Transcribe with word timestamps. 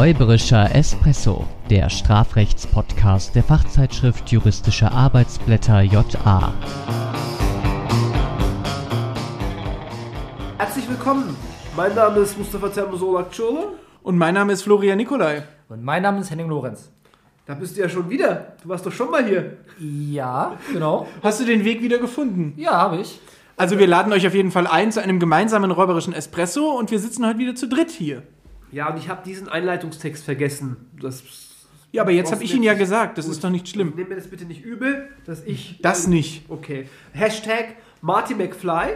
Räuberischer 0.00 0.74
Espresso, 0.74 1.46
der 1.68 1.90
Strafrechtspodcast 1.90 3.34
der 3.34 3.42
Fachzeitschrift 3.42 4.32
Juristische 4.32 4.90
Arbeitsblätter 4.90 5.82
JA. 5.82 6.54
Herzlich 10.56 10.88
willkommen. 10.88 11.36
Mein 11.76 11.94
Name 11.94 12.20
ist 12.20 12.38
Mustafa 12.38 12.70
Termosolak 12.70 13.30
Çorlu. 13.30 13.74
Und 14.02 14.16
mein 14.16 14.32
Name 14.32 14.54
ist 14.54 14.62
Florian 14.62 14.96
Nikolai. 14.96 15.42
Und 15.68 15.84
mein 15.84 16.02
Name 16.02 16.20
ist 16.20 16.30
Henning 16.30 16.48
Lorenz. 16.48 16.90
Da 17.44 17.52
bist 17.52 17.76
du 17.76 17.82
ja 17.82 17.90
schon 17.90 18.08
wieder. 18.08 18.54
Du 18.62 18.70
warst 18.70 18.86
doch 18.86 18.92
schon 18.92 19.10
mal 19.10 19.22
hier. 19.22 19.58
Ja, 19.78 20.56
genau. 20.72 21.08
Hast 21.22 21.40
du 21.40 21.44
den 21.44 21.62
Weg 21.66 21.82
wieder 21.82 21.98
gefunden? 21.98 22.54
Ja, 22.56 22.72
habe 22.72 23.02
ich. 23.02 23.20
Also 23.58 23.78
wir 23.78 23.86
laden 23.86 24.14
euch 24.14 24.26
auf 24.26 24.32
jeden 24.32 24.50
Fall 24.50 24.66
ein 24.66 24.92
zu 24.92 25.02
einem 25.02 25.20
gemeinsamen 25.20 25.70
räuberischen 25.70 26.14
Espresso 26.14 26.70
und 26.70 26.90
wir 26.90 26.98
sitzen 26.98 27.26
heute 27.26 27.38
wieder 27.38 27.54
zu 27.54 27.68
dritt 27.68 27.90
hier. 27.90 28.22
Ja, 28.72 28.88
und 28.88 28.98
ich 28.98 29.08
habe 29.08 29.22
diesen 29.24 29.48
Einleitungstext 29.48 30.24
vergessen. 30.24 30.76
Das 31.00 31.22
Ja, 31.92 32.02
aber 32.02 32.12
jetzt 32.12 32.30
habe 32.32 32.44
ich 32.44 32.54
ihn 32.54 32.62
ja 32.62 32.74
gesagt, 32.74 33.18
das 33.18 33.26
Gut. 33.26 33.34
ist 33.34 33.44
doch 33.44 33.50
nicht 33.50 33.68
schlimm. 33.68 33.92
Nimm 33.96 34.08
mir 34.08 34.14
das 34.16 34.28
bitte 34.28 34.44
nicht 34.44 34.64
übel, 34.64 35.08
dass 35.26 35.44
ich. 35.44 35.80
Das 35.82 36.06
nicht. 36.06 36.48
Okay. 36.48 36.88
Hashtag 37.12 37.76
Marty 38.00 38.34
McFly, 38.34 38.94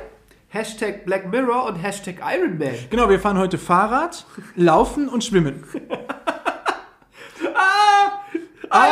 Hashtag 0.48 1.04
Black 1.04 1.30
Mirror 1.30 1.66
und 1.66 1.76
Hashtag 1.76 2.16
Iron 2.20 2.58
Man. 2.58 2.74
Genau, 2.88 3.08
wir 3.08 3.18
fahren 3.18 3.38
heute 3.38 3.58
Fahrrad, 3.58 4.24
Laufen 4.54 5.08
und 5.08 5.24
Schwimmen. 5.24 5.64
ah, 7.54 8.20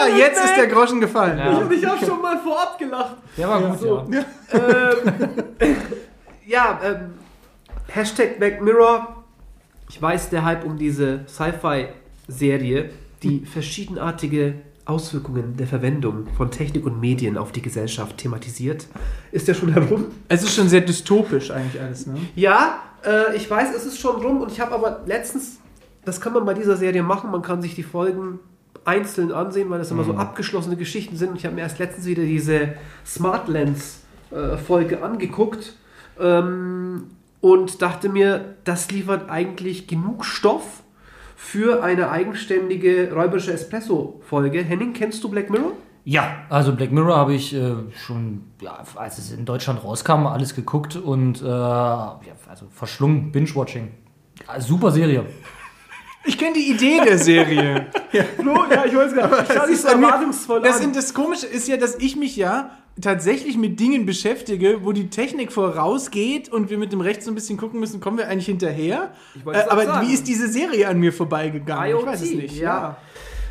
Iron 0.07 0.19
jetzt 0.19 0.41
Man! 0.41 0.45
ist 0.45 0.57
der 0.57 0.67
Groschen 0.67 1.01
gefallen. 1.01 1.39
Ja. 1.39 1.59
Und 1.59 1.73
ich 1.73 1.85
habe 1.87 2.05
schon 2.05 2.21
mal 2.21 2.39
vorab 2.39 2.77
gelacht. 2.79 3.17
Der 3.37 3.49
war 3.49 3.61
gut, 3.63 3.79
so. 3.79 4.07
ja. 4.11 4.25
ähm, 4.53 5.37
ja, 6.47 6.81
ähm, 6.83 7.15
Hashtag 7.87 8.39
Black 8.41 8.61
Mirror. 8.61 9.22
Ich 9.93 10.01
weiß, 10.01 10.31
der 10.31 10.43
Hype 10.47 10.65
um 10.65 10.79
diese 10.79 11.21
Sci-Fi-Serie, 11.29 12.89
die 13.23 13.45
verschiedenartige 13.45 14.55
Auswirkungen 14.87 15.59
der 15.59 15.67
Verwendung 15.67 16.29
von 16.35 16.51
Technik 16.51 16.87
und 16.87 16.99
Medien 16.99 17.37
auf 17.37 17.53
die 17.53 17.61
Gesellschaft 17.61 18.17
thematisiert, 18.17 18.87
ist 19.33 19.49
ja 19.49 19.53
schon 19.53 19.71
herum. 19.71 20.07
Es 20.29 20.43
ist 20.43 20.55
schon 20.55 20.71
sehr 20.71 20.81
dystopisch 20.81 21.51
eigentlich 21.51 21.81
alles, 21.81 22.07
ne? 22.07 22.15
Ja, 22.35 22.83
äh, 23.05 23.37
ich 23.37 23.49
weiß, 23.51 23.77
es 23.77 23.85
ist 23.85 23.99
schon 23.99 24.17
rum 24.23 24.41
und 24.41 24.51
ich 24.51 24.61
habe 24.61 24.75
aber 24.75 25.03
letztens, 25.05 25.59
das 26.07 26.23
kann 26.23 26.33
man 26.33 26.47
bei 26.47 26.55
dieser 26.55 26.79
Serie 26.79 27.03
machen, 27.03 27.31
man 27.31 27.43
kann 27.43 27.61
sich 27.61 27.75
die 27.75 27.83
Folgen 27.83 28.39
einzeln 28.87 29.31
ansehen, 29.31 29.69
weil 29.69 29.79
das 29.79 29.91
immer 29.91 30.05
so 30.05 30.15
abgeschlossene 30.15 30.77
Geschichten 30.77 31.19
sind. 31.19 31.33
Und 31.33 31.37
ich 31.37 31.45
habe 31.45 31.55
mir 31.55 31.61
erst 31.61 31.79
letztens 31.79 32.07
wieder 32.07 32.23
diese 32.23 32.77
Smart 33.05 33.47
Lens 33.47 34.01
äh, 34.31 34.97
angeguckt 34.97 35.77
ähm, 36.19 37.09
und 37.43 37.83
dachte 37.83 38.09
mir, 38.09 38.55
das 38.65 38.91
liefert 38.91 39.29
eigentlich 39.29 39.87
genug 39.87 40.25
Stoff 40.25 40.83
für 41.37 41.83
eine 41.83 42.09
eigenständige 42.11 43.13
räuberische 43.13 43.53
Espresso-Folge. 43.53 44.63
Henning, 44.63 44.95
kennst 44.95 45.23
du 45.25 45.29
Black 45.29 45.51
Mirror? 45.51 45.73
Ja, 46.05 46.45
also 46.49 46.75
Black 46.75 46.93
Mirror 46.93 47.17
habe 47.17 47.35
ich 47.35 47.53
äh, 47.53 47.75
schon, 48.07 48.45
ja, 48.61 48.83
als 48.95 49.19
es 49.19 49.33
in 49.33 49.45
Deutschland 49.45 49.83
rauskam, 49.85 50.27
alles 50.27 50.55
geguckt 50.55 50.97
und 50.97 51.43
äh, 51.43 51.47
ja, 51.47 52.21
also 52.49 52.67
verschlungen, 52.71 53.33
Binge-Watching. 53.33 53.91
Ja, 54.47 54.61
super 54.61 54.91
Serie. 54.91 55.27
Ich 56.25 56.39
kenne 56.39 56.53
die 56.53 56.71
Idee 56.71 57.01
der 57.05 57.19
Serie. 57.19 57.91
Flo, 58.37 58.55
ja, 58.71 58.85
ich 58.85 58.95
weiß 58.95 59.13
gar 59.13 59.29
nicht. 59.29 59.43
Ich 59.43 59.49
Das 59.49 59.57
schaue 59.57 59.67
dich 59.67 59.77
ist 59.77 59.85
erwartungsvoll 59.85 60.63
Das, 60.63 60.93
das 60.93 61.15
Komische 61.15 61.49
ist 61.49 61.67
ja, 61.67 61.77
dass 61.77 61.97
ich 61.97 62.15
mich 62.15 62.37
ja 62.37 62.71
tatsächlich 63.01 63.57
mit 63.57 63.81
Dingen 63.81 64.07
beschäftige, 64.07 64.85
wo 64.85 64.93
die 64.93 65.09
Technik 65.09 65.53
vorausgeht 65.53 66.51
und 66.51 66.71
wir 66.71 66.79
mit 66.79 66.93
dem 66.93 67.01
Recht 67.01 67.23
so 67.23 67.31
ein 67.31 67.35
bisschen 67.35 67.57
gucken 67.57 67.81
müssen, 67.81 68.01
kommen 68.01 68.19
wir 68.19 68.29
eigentlich 68.29 68.47
hinterher? 68.47 69.13
Äh, 69.47 69.57
aber 69.69 69.87
sagen. 69.87 70.07
wie 70.07 70.13
ist 70.13 70.29
diese 70.29 70.49
Serie 70.49 70.89
an 70.89 70.99
mir 70.99 71.13
vorbeigegangen? 71.13 71.91
IoT, 71.91 72.01
ich 72.01 72.07
weiß 72.07 72.23
es 72.23 72.33
nicht. 72.33 72.59
ja. 72.59 72.97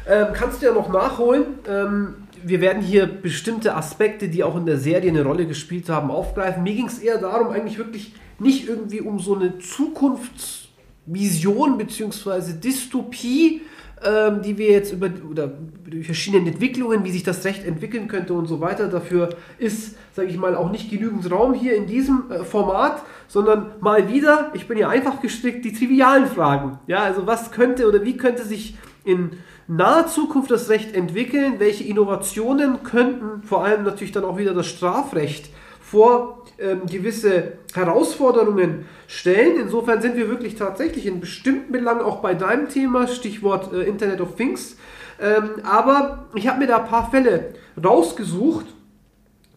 Ähm, 0.07 0.27
kannst 0.33 0.61
du 0.61 0.65
ja 0.65 0.73
noch 0.73 0.89
nachholen. 0.89 1.45
Ähm, 1.67 2.15
wir 2.43 2.61
werden 2.61 2.81
hier 2.81 3.05
bestimmte 3.05 3.75
Aspekte, 3.75 4.29
die 4.29 4.43
auch 4.43 4.57
in 4.57 4.65
der 4.65 4.77
Serie 4.77 5.11
eine 5.11 5.23
Rolle 5.23 5.45
gespielt 5.45 5.89
haben, 5.89 6.09
aufgreifen. 6.09 6.63
Mir 6.63 6.73
ging 6.73 6.87
es 6.87 6.97
eher 6.99 7.19
darum, 7.19 7.49
eigentlich 7.49 7.77
wirklich 7.77 8.15
nicht 8.39 8.67
irgendwie 8.67 9.01
um 9.01 9.19
so 9.19 9.35
eine 9.35 9.59
Zukunftsvision 9.59 11.77
bzw. 11.77 12.53
Dystopie, 12.53 13.61
ähm, 14.03 14.41
die 14.41 14.57
wir 14.57 14.71
jetzt 14.71 14.93
über 14.93 15.09
oder 15.29 15.51
durch 15.85 16.05
verschiedene 16.05 16.49
Entwicklungen, 16.49 17.03
wie 17.03 17.11
sich 17.11 17.23
das 17.23 17.45
Recht 17.45 17.65
entwickeln 17.65 18.07
könnte 18.07 18.33
und 18.33 18.47
so 18.47 18.59
weiter. 18.61 18.87
Dafür 18.87 19.29
ist, 19.59 19.95
sage 20.15 20.29
ich 20.29 20.37
mal, 20.37 20.55
auch 20.55 20.71
nicht 20.71 20.89
genügend 20.89 21.29
Raum 21.29 21.53
hier 21.53 21.75
in 21.75 21.85
diesem 21.87 22.31
äh, 22.31 22.43
Format, 22.43 23.03
sondern 23.27 23.71
mal 23.79 24.11
wieder, 24.11 24.51
ich 24.53 24.67
bin 24.67 24.77
ja 24.77 24.89
einfach 24.89 25.21
gestrickt, 25.21 25.63
die 25.65 25.73
trivialen 25.73 26.25
Fragen. 26.25 26.79
Ja, 26.87 26.99
also 26.99 27.27
was 27.27 27.51
könnte 27.51 27.87
oder 27.87 28.03
wie 28.03 28.17
könnte 28.17 28.43
sich 28.43 28.75
in 29.03 29.31
naher 29.67 30.07
Zukunft 30.07 30.51
das 30.51 30.69
Recht 30.69 30.95
entwickeln? 30.95 31.55
Welche 31.59 31.83
Innovationen 31.83 32.83
könnten 32.83 33.43
vor 33.43 33.63
allem 33.63 33.83
natürlich 33.83 34.11
dann 34.11 34.25
auch 34.25 34.37
wieder 34.37 34.53
das 34.53 34.67
Strafrecht 34.67 35.49
vor 35.79 36.40
ähm, 36.61 36.85
gewisse 36.85 37.53
Herausforderungen 37.73 38.85
stellen. 39.07 39.59
Insofern 39.59 40.01
sind 40.01 40.15
wir 40.15 40.29
wirklich 40.29 40.55
tatsächlich 40.55 41.05
in 41.05 41.19
bestimmten 41.19 41.71
Belangen 41.71 42.01
auch 42.01 42.21
bei 42.21 42.33
deinem 42.33 42.69
Thema, 42.69 43.07
Stichwort 43.07 43.73
äh, 43.73 43.83
Internet 43.83 44.21
of 44.21 44.35
Things. 44.35 44.77
Ähm, 45.19 45.63
aber 45.63 46.25
ich 46.35 46.47
habe 46.47 46.59
mir 46.59 46.67
da 46.67 46.77
ein 46.77 46.87
paar 46.87 47.09
Fälle 47.11 47.53
rausgesucht 47.83 48.65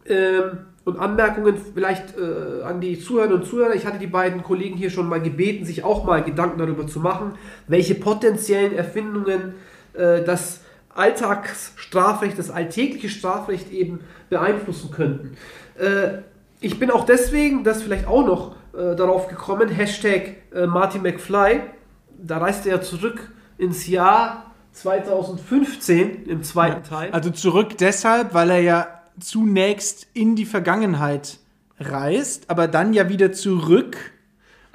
ähm, 0.07 0.59
und 0.85 0.99
Anmerkungen 0.99 1.57
vielleicht 1.75 2.19
äh, 2.19 2.63
an 2.63 2.81
die 2.81 2.99
Zuhörer 2.99 3.35
und 3.35 3.47
Zuhörer. 3.47 3.75
Ich 3.75 3.87
hatte 3.87 3.99
die 3.99 4.07
beiden 4.07 4.43
Kollegen 4.43 4.77
hier 4.77 4.91
schon 4.91 5.09
mal 5.09 5.21
gebeten, 5.21 5.65
sich 5.65 5.83
auch 5.85 6.05
mal 6.05 6.23
Gedanken 6.23 6.59
darüber 6.59 6.87
zu 6.87 7.01
machen, 7.01 7.33
welche 7.67 7.95
potenziellen 7.95 8.75
Erfindungen 8.75 9.55
äh, 9.95 10.23
das 10.23 10.61
Alltagsstrafrecht, 10.95 12.39
das 12.39 12.51
alltägliche 12.51 13.09
Strafrecht 13.09 13.73
eben 13.73 14.01
beeinflussen 14.29 14.91
könnten. 14.91 15.37
Äh, 15.77 16.19
ich 16.65 16.79
bin 16.79 16.91
auch 16.91 17.05
deswegen, 17.05 17.63
das 17.63 17.83
vielleicht 17.83 18.07
auch 18.07 18.27
noch 18.27 18.57
äh, 18.73 18.97
darauf 18.97 19.29
gekommen, 19.29 19.69
Hashtag 19.69 20.37
äh, 20.55 20.67
Marty 20.67 20.99
McFly, 20.99 21.61
da 22.19 22.39
reist 22.39 22.67
er 22.67 22.77
ja 22.77 22.81
zurück 22.81 23.33
ins 23.59 23.87
Jahr 23.87 24.55
2015 24.73 26.27
im 26.27 26.43
zweiten 26.43 26.83
Teil. 26.83 27.11
Also 27.13 27.31
zurück 27.31 27.77
deshalb, 27.79 28.35
weil 28.35 28.51
er 28.51 28.61
ja 28.61 28.87
zunächst 29.21 30.09
in 30.15 30.37
die 30.37 30.47
Vergangenheit 30.47 31.39
reist, 31.79 32.51
aber 32.51 32.67
dann 32.67 32.93
ja 32.93 33.09
wieder 33.09 33.33
zurück 33.33 33.97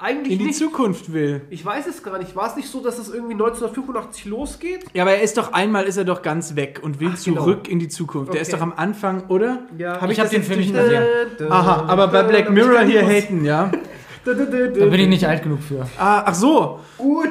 Eigentlich 0.02 0.32
in 0.32 0.38
die 0.38 0.44
nicht. 0.46 0.58
Zukunft 0.58 1.12
will. 1.12 1.42
Ich 1.50 1.64
weiß 1.64 1.86
es 1.86 2.02
gar 2.02 2.18
nicht. 2.18 2.34
War 2.34 2.48
es 2.48 2.56
nicht 2.56 2.68
so, 2.70 2.80
dass 2.82 2.98
es 2.98 3.08
irgendwie 3.12 3.34
1985 3.34 4.24
losgeht? 4.24 4.84
Ja, 4.94 5.02
aber 5.02 5.12
er 5.12 5.22
ist 5.22 5.36
doch 5.36 5.52
einmal 5.52 5.84
ist 5.84 5.96
er 5.98 6.04
doch 6.04 6.22
ganz 6.22 6.56
weg 6.56 6.80
und 6.82 7.00
will 7.00 7.10
Ach, 7.14 7.22
genau. 7.22 7.42
zurück 7.42 7.68
in 7.68 7.78
die 7.78 7.88
Zukunft. 7.88 8.32
Der 8.32 8.40
ist 8.40 8.48
Okay. 8.48 8.56
doch 8.56 8.62
am 8.62 8.72
Anfang, 8.76 9.24
oder? 9.28 9.64
Ja. 9.76 10.00
Hab 10.00 10.10
Ich 10.10 10.18
hab 10.18 10.24
das 10.24 10.32
den 10.32 10.42
Film 10.42 10.60
nicht 10.60 10.72
gesehen. 10.74 11.02
Aha, 11.50 11.84
aber 11.86 12.08
bei 12.08 12.22
Black 12.22 12.50
Mirror 12.50 12.80
hier 12.82 13.06
haten, 13.06 13.44
ja. 13.44 13.70
Da, 14.22 14.34
da, 14.34 14.44
da, 14.44 14.66
Da 14.66 14.84
bin 14.86 15.00
ich 15.00 15.08
nicht 15.08 15.26
alt 15.26 15.42
genug 15.42 15.60
für. 15.62 15.80
Ah, 15.98 16.22
ach 16.26 16.34
so. 16.34 16.78
Gut. 16.98 17.30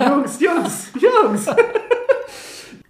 Jungs, 0.00 0.40
Jungs, 0.40 0.92
Jungs. 1.00 1.46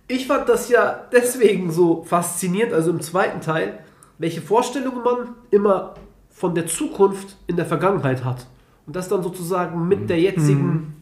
Ich 0.09 0.27
fand 0.27 0.49
das 0.49 0.69
ja 0.69 1.05
deswegen 1.13 1.71
so 1.71 2.03
faszinierend, 2.05 2.73
also 2.73 2.91
im 2.91 3.01
zweiten 3.01 3.41
Teil, 3.41 3.79
welche 4.19 4.41
Vorstellungen 4.41 5.03
man 5.05 5.35
immer 5.51 5.95
von 6.37 6.55
der 6.55 6.67
Zukunft 6.67 7.37
in 7.47 7.57
der 7.57 7.65
Vergangenheit 7.65 8.23
hat. 8.23 8.47
Und 8.87 8.95
das 8.95 9.09
dann 9.09 9.23
sozusagen 9.23 9.89
mit 9.89 10.11
der 10.11 10.21
jetzigen 10.21 10.95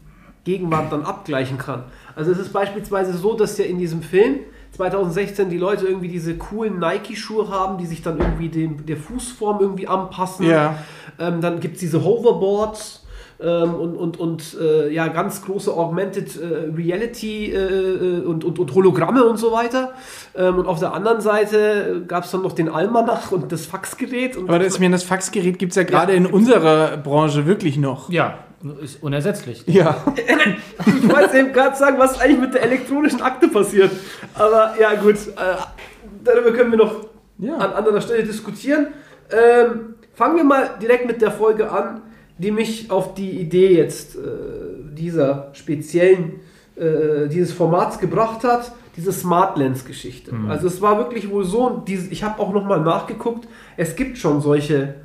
Gegenwart 0.45 0.93
dann 0.93 1.03
abgleichen 1.03 1.57
kann. 1.57 1.83
Also 2.15 2.31
es 2.31 2.37
ist 2.37 2.53
beispielsweise 2.53 3.13
so, 3.13 3.35
dass 3.35 3.57
ja 3.57 3.65
in 3.65 3.77
diesem 3.77 4.01
Film 4.01 4.39
2016 4.71 5.49
die 5.49 5.57
Leute 5.57 5.87
irgendwie 5.87 6.07
diese 6.07 6.37
coolen 6.37 6.79
Nike-Schuhe 6.79 7.49
haben, 7.49 7.77
die 7.77 7.85
sich 7.85 8.01
dann 8.01 8.17
irgendwie 8.17 8.47
dem, 8.47 8.85
der 8.85 8.95
Fußform 8.95 9.59
irgendwie 9.59 9.89
anpassen. 9.89 10.45
Ja. 10.45 10.77
Ähm, 11.19 11.41
dann 11.41 11.59
gibt 11.59 11.75
es 11.75 11.79
diese 11.81 12.03
Hoverboards 12.03 13.04
ähm, 13.39 13.73
und, 13.75 13.95
und, 13.95 14.19
und 14.19 14.57
äh, 14.61 14.89
ja, 14.93 15.07
ganz 15.07 15.43
große 15.43 15.71
Augmented 15.73 16.39
äh, 16.39 16.71
Reality 16.75 17.51
äh, 17.51 17.57
äh, 17.57 18.21
und, 18.21 18.43
und, 18.43 18.59
und 18.59 18.73
Hologramme 18.73 19.23
und 19.25 19.37
so 19.37 19.51
weiter. 19.51 19.93
Ähm, 20.35 20.59
und 20.59 20.67
auf 20.67 20.79
der 20.79 20.93
anderen 20.93 21.21
Seite 21.21 22.03
gab 22.07 22.23
es 22.25 22.31
dann 22.31 22.41
noch 22.43 22.53
den 22.53 22.69
Almanach 22.69 23.31
und 23.31 23.51
das 23.51 23.65
Faxgerät. 23.65 24.37
Und 24.37 24.49
Aber 24.49 24.59
das, 24.59 24.79
das 24.79 25.03
Faxgerät 25.03 25.59
gibt 25.59 25.71
es 25.71 25.75
ja 25.75 25.83
gerade 25.83 26.13
Ja, 26.13 26.17
in 26.17 26.25
unserer 26.25 26.97
Branche 26.97 27.45
wirklich 27.45 27.77
noch. 27.77 28.09
Ja, 28.09 28.39
ist 28.81 29.03
unersetzlich. 29.03 29.63
Ja. 29.67 29.97
ich 30.15 31.09
wollte 31.09 31.37
eben 31.37 31.53
gerade 31.53 31.75
sagen, 31.75 31.97
was 31.99 32.19
eigentlich 32.19 32.39
mit 32.39 32.53
der 32.53 32.63
elektronischen 32.63 33.21
Akte 33.21 33.47
passiert. 33.47 33.91
Aber 34.33 34.73
ja, 34.79 34.95
gut, 34.95 35.15
äh, 35.15 35.57
darüber 36.23 36.51
können 36.51 36.71
wir 36.71 36.77
noch 36.77 36.95
Ja. 37.37 37.55
an 37.57 37.73
anderer 37.73 38.01
Stelle 38.01 38.23
diskutieren. 38.23 38.87
Ähm, 39.29 39.95
fangen 40.13 40.37
wir 40.37 40.43
mal 40.43 40.69
direkt 40.81 41.05
mit 41.05 41.21
der 41.21 41.31
Folge 41.31 41.69
an, 41.69 42.01
die 42.37 42.51
mich 42.51 42.91
auf 42.91 43.13
die 43.13 43.31
Idee 43.31 43.75
jetzt 43.75 44.15
äh, 44.15 44.19
dieser 44.93 45.49
speziellen, 45.53 46.41
äh, 46.75 47.27
dieses 47.27 47.53
Formats 47.53 47.99
gebracht 47.99 48.43
hat, 48.43 48.73
diese 48.97 49.11
Smart 49.11 49.57
Lens 49.57 49.85
Geschichte. 49.85 50.33
Also 50.47 50.67
es 50.67 50.81
war 50.81 50.97
wirklich 50.97 51.29
wohl 51.29 51.43
so, 51.43 51.83
diese, 51.85 52.09
ich 52.11 52.23
habe 52.23 52.41
auch 52.41 52.53
nochmal 52.53 52.81
nachgeguckt, 52.81 53.47
es 53.75 53.95
gibt 53.95 54.17
schon 54.17 54.41
solche 54.41 54.95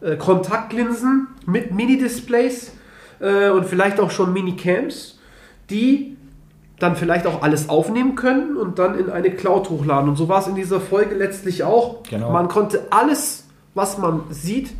äh, 0.00 0.16
Kontaktlinsen 0.16 1.28
mit 1.46 1.72
Mini-Displays 1.72 2.72
äh, 3.20 3.50
und 3.50 3.66
vielleicht 3.66 4.00
auch 4.00 4.10
schon 4.10 4.32
Minicams, 4.32 5.18
die 5.70 6.16
dann 6.78 6.96
vielleicht 6.96 7.26
auch 7.26 7.42
alles 7.42 7.68
aufnehmen 7.68 8.16
können 8.16 8.56
und 8.56 8.78
dann 8.78 8.98
in 8.98 9.10
eine 9.10 9.30
Cloud 9.30 9.70
hochladen. 9.70 10.10
Und 10.10 10.16
so 10.16 10.28
war 10.28 10.40
es 10.40 10.46
in 10.46 10.54
dieser 10.54 10.80
Folge 10.80 11.14
letztlich 11.14 11.64
auch. 11.64 12.02
Genau. 12.02 12.30
Man 12.30 12.48
konnte 12.48 12.88
alles, 12.90 13.44
was 13.74 13.96
man 13.96 14.22
sieht, 14.30 14.70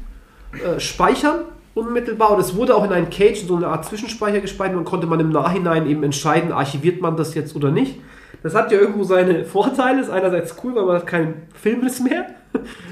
äh, 0.53 0.79
speichern 0.79 1.41
unmittelbar. 1.77 2.33
Und 2.33 2.41
es 2.41 2.57
wurde 2.57 2.75
auch 2.75 2.85
in 2.85 2.93
einen 2.93 3.11
Cage, 3.11 3.45
so 3.47 3.55
eine 3.57 3.69
Art 3.69 3.85
Zwischenspeicher 3.85 4.41
gespeichert 4.41 4.77
und 4.77 4.85
konnte 4.85 5.07
man 5.07 5.21
im 5.21 5.31
Nachhinein 5.31 5.87
eben 5.87 6.03
entscheiden, 6.03 6.51
archiviert 6.51 7.01
man 7.01 7.17
das 7.17 7.35
jetzt 7.35 7.55
oder 7.55 7.71
nicht. 7.71 8.01
Das 8.43 8.55
hat 8.55 8.71
ja 8.73 8.79
irgendwo 8.79 9.05
seine 9.05 9.45
Vorteile. 9.45 10.01
Ist 10.01 10.11
einerseits 10.11 10.57
cool, 10.65 10.75
weil 10.75 10.85
man 10.85 10.97
hat 10.97 11.07
keinen 11.07 11.43
Filmriss 11.61 12.01
mehr. 12.01 12.27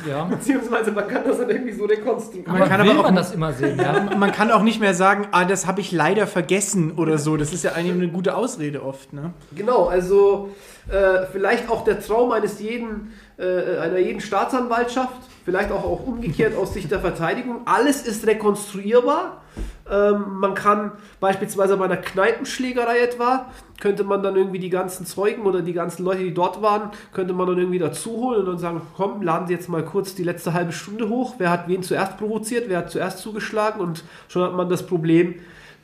Ja. 0.08 0.24
Beziehungsweise 0.30 0.90
man 0.92 1.08
kann 1.08 1.22
das 1.26 1.38
dann 1.38 1.48
irgendwie 1.48 1.72
so 1.72 1.84
rekonstruieren. 1.84 2.50
Man 2.50 2.60
Man 2.60 2.68
kann 2.68 2.80
aber 2.82 2.98
auch- 3.00 3.04
man 3.04 3.14
das 3.16 3.32
immer 3.32 3.52
sehen, 3.52 3.78
ja. 3.78 4.06
Man 4.18 4.32
kann 4.32 4.50
auch 4.50 4.62
nicht 4.62 4.80
mehr 4.80 4.94
sagen, 4.94 5.28
ah, 5.32 5.44
das 5.44 5.66
habe 5.66 5.80
ich 5.80 5.90
leider 5.92 6.26
vergessen 6.26 6.92
oder 6.96 7.16
so. 7.18 7.36
Das 7.36 7.52
ist 7.54 7.64
ja 7.64 7.72
eigentlich 7.72 7.92
eine 8.02 8.08
gute 8.12 8.36
Ausrede 8.36 8.82
oft. 8.82 9.12
Ne? 9.12 9.32
Genau, 9.54 9.86
also 9.86 10.50
äh, 10.90 11.24
vielleicht 11.32 11.70
auch 11.70 11.84
der 11.84 12.00
Traum 12.00 12.32
eines 12.32 12.60
jeden, 12.60 13.12
äh, 13.38 13.78
einer 13.78 13.98
jeden 13.98 14.20
Staatsanwaltschaft, 14.20 15.22
vielleicht 15.44 15.70
auch, 15.70 15.84
auch 15.84 16.06
umgekehrt 16.06 16.56
aus 16.56 16.74
Sicht 16.74 16.90
der 16.90 17.00
Verteidigung. 17.00 17.62
Alles 17.66 18.02
ist 18.02 18.26
rekonstruierbar. 18.26 19.42
Ähm, 19.90 20.38
man 20.38 20.54
kann 20.54 20.92
beispielsweise 21.20 21.76
bei 21.76 21.84
einer 21.84 21.98
Kneipenschlägerei 21.98 23.00
etwa, 23.00 23.46
könnte 23.80 24.02
man 24.02 24.22
dann 24.22 24.34
irgendwie 24.34 24.58
die 24.58 24.70
ganzen 24.70 25.04
Zeugen 25.04 25.42
oder 25.42 25.60
die 25.60 25.74
ganzen 25.74 26.04
Leute, 26.04 26.24
die 26.24 26.32
dort 26.32 26.62
waren, 26.62 26.90
könnte 27.12 27.34
man 27.34 27.46
dann 27.46 27.58
irgendwie 27.58 27.78
dazu 27.78 28.12
holen 28.12 28.40
und 28.40 28.46
dann 28.46 28.58
sagen, 28.58 28.80
komm, 28.96 29.22
laden 29.22 29.46
Sie 29.46 29.52
jetzt 29.52 29.68
mal 29.68 29.84
kurz 29.84 30.14
die 30.14 30.24
letzte 30.24 30.54
halbe 30.54 30.72
Stunde 30.72 31.08
hoch. 31.08 31.34
Wer 31.38 31.50
hat 31.50 31.68
wen 31.68 31.82
zuerst 31.82 32.16
provoziert, 32.16 32.64
wer 32.68 32.78
hat 32.78 32.90
zuerst 32.90 33.18
zugeschlagen 33.18 33.80
und 33.80 34.04
schon 34.28 34.42
hat 34.42 34.54
man 34.54 34.68
das 34.68 34.86
Problem 34.86 35.34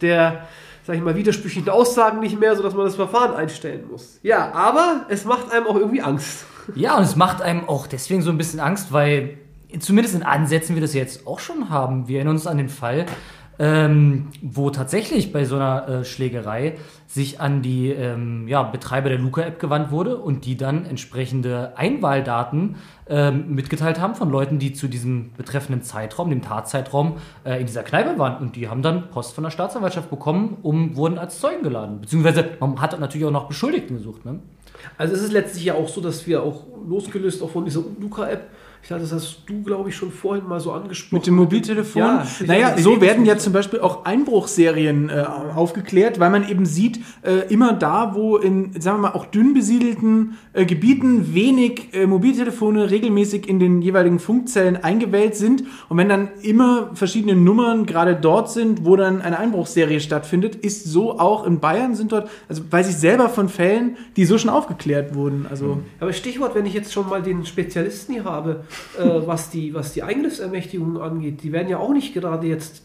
der 0.00 0.46
sag 0.86 0.96
ich 0.96 1.02
mal, 1.02 1.14
widersprüchlichen 1.14 1.68
Aussagen 1.68 2.20
nicht 2.20 2.40
mehr, 2.40 2.56
sodass 2.56 2.74
man 2.74 2.86
das 2.86 2.96
Verfahren 2.96 3.34
einstellen 3.34 3.84
muss. 3.90 4.18
Ja, 4.22 4.52
aber 4.52 5.04
es 5.08 5.24
macht 5.24 5.52
einem 5.52 5.66
auch 5.66 5.76
irgendwie 5.76 6.00
Angst. 6.00 6.44
Ja, 6.74 6.96
und 6.96 7.02
es 7.02 7.16
macht 7.16 7.42
einem 7.42 7.68
auch 7.68 7.86
deswegen 7.86 8.22
so 8.22 8.30
ein 8.30 8.38
bisschen 8.38 8.60
Angst, 8.60 8.92
weil 8.92 9.38
zumindest 9.78 10.14
in 10.14 10.22
Ansätzen 10.22 10.74
wir 10.74 10.82
das 10.82 10.94
jetzt 10.94 11.26
auch 11.26 11.38
schon 11.38 11.70
haben. 11.70 12.08
Wir 12.08 12.16
erinnern 12.16 12.34
uns 12.34 12.46
an 12.46 12.58
den 12.58 12.68
Fall, 12.68 13.06
ähm, 13.60 14.28
wo 14.40 14.70
tatsächlich 14.70 15.32
bei 15.32 15.44
so 15.44 15.56
einer 15.56 15.86
äh, 15.86 16.04
Schlägerei 16.04 16.78
sich 17.06 17.40
an 17.40 17.60
die 17.60 17.90
ähm, 17.90 18.48
ja, 18.48 18.62
Betreiber 18.62 19.10
der 19.10 19.18
Luca-App 19.18 19.58
gewandt 19.58 19.90
wurde 19.90 20.16
und 20.16 20.46
die 20.46 20.56
dann 20.56 20.86
entsprechende 20.86 21.76
Einwahldaten 21.76 22.76
ähm, 23.06 23.54
mitgeteilt 23.54 24.00
haben 24.00 24.14
von 24.14 24.30
Leuten, 24.30 24.58
die 24.58 24.72
zu 24.72 24.88
diesem 24.88 25.32
betreffenden 25.36 25.82
Zeitraum, 25.82 26.30
dem 26.30 26.40
Tatzeitraum, 26.40 27.18
äh, 27.44 27.60
in 27.60 27.66
dieser 27.66 27.82
Kneipe 27.82 28.18
waren. 28.18 28.38
Und 28.40 28.56
die 28.56 28.68
haben 28.68 28.80
dann 28.80 29.10
Post 29.10 29.34
von 29.34 29.44
der 29.44 29.50
Staatsanwaltschaft 29.50 30.08
bekommen 30.08 30.56
und 30.62 30.96
wurden 30.96 31.18
als 31.18 31.38
Zeugen 31.38 31.62
geladen. 31.62 32.00
Beziehungsweise 32.00 32.48
man 32.60 32.80
hat 32.80 32.98
natürlich 32.98 33.26
auch 33.26 33.30
noch 33.30 33.46
Beschuldigten 33.46 33.98
gesucht. 33.98 34.24
Ne? 34.24 34.38
Also 34.96 35.14
es 35.14 35.22
ist 35.22 35.32
letztlich 35.32 35.64
ja 35.64 35.74
auch 35.74 35.88
so, 35.88 36.00
dass 36.00 36.26
wir 36.26 36.42
auch 36.42 36.64
losgelöst 36.88 37.42
auch 37.42 37.50
von 37.50 37.66
dieser 37.66 37.82
Luca-App, 38.00 38.48
ich 38.82 38.88
glaube, 38.88 39.02
das 39.02 39.12
hast 39.12 39.42
du, 39.46 39.62
glaube 39.62 39.90
ich, 39.90 39.96
schon 39.96 40.10
vorhin 40.10 40.48
mal 40.48 40.58
so 40.58 40.72
angesprochen. 40.72 41.16
Mit 41.16 41.26
dem 41.26 41.36
Mobiltelefon. 41.36 42.02
Ja, 42.02 42.26
naja, 42.46 42.78
so 42.78 43.00
werden 43.00 43.24
ja 43.24 43.36
zum 43.38 43.52
Beispiel 43.52 43.80
auch 43.80 44.04
Einbruchserien 44.04 45.10
äh, 45.10 45.24
aufgeklärt, 45.54 46.18
weil 46.18 46.30
man 46.30 46.48
eben 46.48 46.66
sieht, 46.66 47.00
äh, 47.22 47.52
immer 47.52 47.72
da, 47.72 48.14
wo 48.14 48.36
in, 48.36 48.80
sagen 48.80 48.98
wir 48.98 49.10
mal, 49.10 49.12
auch 49.12 49.26
dünn 49.26 49.54
besiedelten 49.54 50.38
äh, 50.52 50.64
Gebieten 50.64 51.34
wenig 51.34 51.88
äh, 51.92 52.06
Mobiltelefone 52.06 52.90
regelmäßig 52.90 53.48
in 53.48 53.60
den 53.60 53.82
jeweiligen 53.82 54.18
Funkzellen 54.18 54.76
eingewählt 54.76 55.36
sind 55.36 55.64
und 55.88 55.96
wenn 55.98 56.08
dann 56.08 56.28
immer 56.42 56.90
verschiedene 56.94 57.36
Nummern 57.36 57.86
gerade 57.86 58.16
dort 58.16 58.50
sind, 58.50 58.84
wo 58.84 58.96
dann 58.96 59.20
eine 59.20 59.38
Einbruchsserie 59.38 60.00
stattfindet, 60.00 60.56
ist 60.56 60.84
so 60.84 61.18
auch 61.18 61.46
in 61.46 61.60
Bayern 61.60 61.94
sind 61.94 62.12
dort, 62.12 62.28
also 62.48 62.62
weiß 62.70 62.88
ich 62.88 62.96
selber 62.96 63.28
von 63.28 63.48
Fällen, 63.48 63.96
die 64.16 64.24
so 64.24 64.38
schon 64.38 64.50
aufgeklärt 64.50 65.14
wurden. 65.14 65.46
Also 65.48 65.82
Aber 66.00 66.12
Stichwort, 66.12 66.54
wenn 66.54 66.66
ich 66.66 66.74
jetzt 66.74 66.92
schon 66.92 67.08
mal 67.08 67.22
den 67.22 67.44
Spezialisten 67.44 68.14
hier 68.14 68.24
habe, 68.24 68.64
äh, 68.98 69.26
was, 69.26 69.50
die, 69.50 69.74
was 69.74 69.92
die 69.92 70.02
Eingriffsermächtigungen 70.02 71.00
angeht, 71.00 71.42
die 71.42 71.52
werden 71.52 71.68
ja 71.68 71.78
auch 71.78 71.92
nicht 71.92 72.14
gerade 72.14 72.46
jetzt 72.46 72.82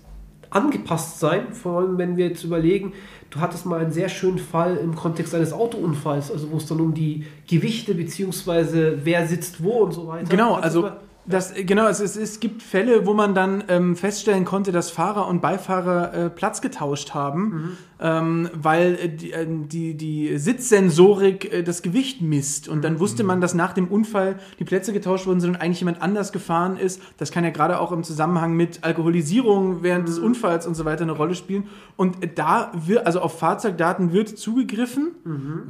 angepasst 0.49 1.19
sein, 1.19 1.53
vor 1.53 1.79
allem 1.79 1.97
wenn 1.97 2.17
wir 2.17 2.27
jetzt 2.27 2.43
überlegen, 2.43 2.93
du 3.29 3.39
hattest 3.39 3.65
mal 3.65 3.81
einen 3.81 3.91
sehr 3.91 4.09
schönen 4.09 4.37
Fall 4.37 4.77
im 4.77 4.95
Kontext 4.95 5.35
eines 5.35 5.51
Autounfalls, 5.51 6.31
also 6.31 6.51
wo 6.51 6.57
es 6.57 6.65
dann 6.65 6.79
um 6.79 6.93
die 6.93 7.25
Gewichte 7.47 7.93
beziehungsweise 7.93 8.99
wer 9.03 9.27
sitzt 9.27 9.63
wo 9.63 9.83
und 9.83 9.93
so 9.93 10.07
weiter. 10.07 10.29
Genau, 10.29 10.55
also 10.55 10.91
das, 11.27 11.53
genau, 11.55 11.87
es, 11.87 11.99
es, 11.99 12.15
es 12.15 12.39
gibt 12.39 12.61
Fälle, 12.61 13.07
wo 13.07 13.13
man 13.13 13.33
dann 13.33 13.63
ähm, 13.67 13.95
feststellen 13.95 14.45
konnte, 14.45 14.71
dass 14.71 14.91
Fahrer 14.91 15.27
und 15.27 15.41
Beifahrer 15.41 16.13
äh, 16.13 16.29
Platz 16.29 16.61
getauscht 16.61 17.15
haben, 17.15 17.77
ähm, 17.99 18.49
weil 18.53 18.95
äh, 18.95 19.09
die, 19.09 19.31
äh, 19.31 19.45
die, 19.47 19.93
die 19.95 20.37
Sitzsensorik 20.37 21.53
äh, 21.53 21.63
das 21.63 21.81
Gewicht 21.81 22.21
misst. 22.21 22.67
Und 22.67 22.83
dann 22.83 22.99
wusste 22.99 23.23
man, 23.23 23.39
dass 23.41 23.53
nach 23.53 23.73
dem 23.73 23.87
Unfall 23.87 24.39
die 24.59 24.65
Plätze 24.65 24.91
getauscht 24.91 25.27
worden 25.27 25.39
sind 25.39 25.51
und 25.51 25.55
eigentlich 25.57 25.79
jemand 25.79 26.01
anders 26.01 26.31
gefahren 26.31 26.77
ist. 26.77 27.01
Das 27.17 27.31
kann 27.31 27.43
ja 27.43 27.51
gerade 27.51 27.79
auch 27.79 27.91
im 27.91 28.03
Zusammenhang 28.03 28.53
mit 28.53 28.83
Alkoholisierung 28.83 29.83
während 29.83 30.07
des 30.07 30.19
Unfalls 30.19 30.67
und 30.67 30.75
so 30.75 30.85
weiter 30.85 31.03
eine 31.03 31.13
Rolle 31.13 31.35
spielen. 31.35 31.67
Und 31.95 32.17
da 32.35 32.71
wird, 32.73 33.05
also 33.05 33.21
auf 33.21 33.39
Fahrzeugdaten 33.39 34.11
wird 34.11 34.37
zugegriffen 34.37 35.11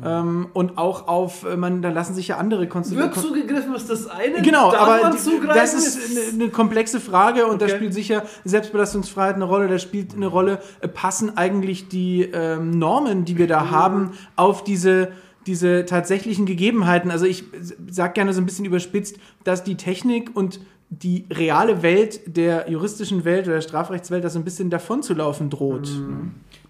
ähm, 0.03 0.47
und 0.53 0.77
auch 0.77 1.07
auf, 1.07 1.45
äh, 1.45 1.55
man, 1.55 1.81
da 1.81 1.89
lassen 1.89 2.15
sich 2.15 2.29
ja 2.29 2.37
andere 2.37 2.67
Konstellationen. 2.67 3.15
wird 3.15 3.25
zugegriffen, 3.25 3.75
ist 3.75 3.89
das 3.89 4.07
eine. 4.07 4.41
Genau, 4.41 4.73
aber 4.73 5.11
die, 5.11 5.17
zugreifen? 5.17 5.55
das 5.55 5.73
ist 5.73 6.33
eine, 6.33 6.43
eine 6.43 6.49
komplexe 6.51 6.99
Frage 6.99 7.45
und 7.45 7.61
da 7.61 7.65
Okay. 7.65 7.75
spielt 7.75 7.93
sicher 7.93 8.23
Selbstbelastungsfreiheit 8.43 9.35
eine 9.35 9.45
Rolle, 9.45 9.67
da 9.67 9.79
spielt 9.79 10.13
eine 10.15 10.27
Rolle, 10.27 10.59
äh, 10.81 10.87
passen 10.87 11.37
eigentlich 11.37 11.87
die 11.87 12.24
ähm, 12.33 12.71
Normen, 12.71 13.25
die 13.25 13.37
wir 13.37 13.47
da 13.47 13.69
haben, 13.69 14.11
auf 14.35 14.63
diese 14.63 15.11
diese 15.47 15.85
tatsächlichen 15.85 16.45
Gegebenheiten. 16.45 17.11
Also 17.11 17.25
ich 17.25 17.43
sage 17.87 18.13
gerne 18.13 18.33
so 18.33 18.41
ein 18.41 18.45
bisschen 18.45 18.65
überspitzt, 18.65 19.17
dass 19.43 19.63
die 19.63 19.77
Technik 19.77 20.35
und 20.35 20.59
die 20.89 21.25
reale 21.31 21.81
Welt 21.81 22.21
der 22.37 22.69
juristischen 22.69 23.25
Welt 23.25 23.45
oder 23.45 23.55
der 23.55 23.61
Strafrechtswelt 23.61 24.23
das 24.23 24.33
so 24.33 24.39
ein 24.39 24.45
bisschen 24.45 24.69
davonzulaufen 24.69 25.49
droht. 25.49 25.89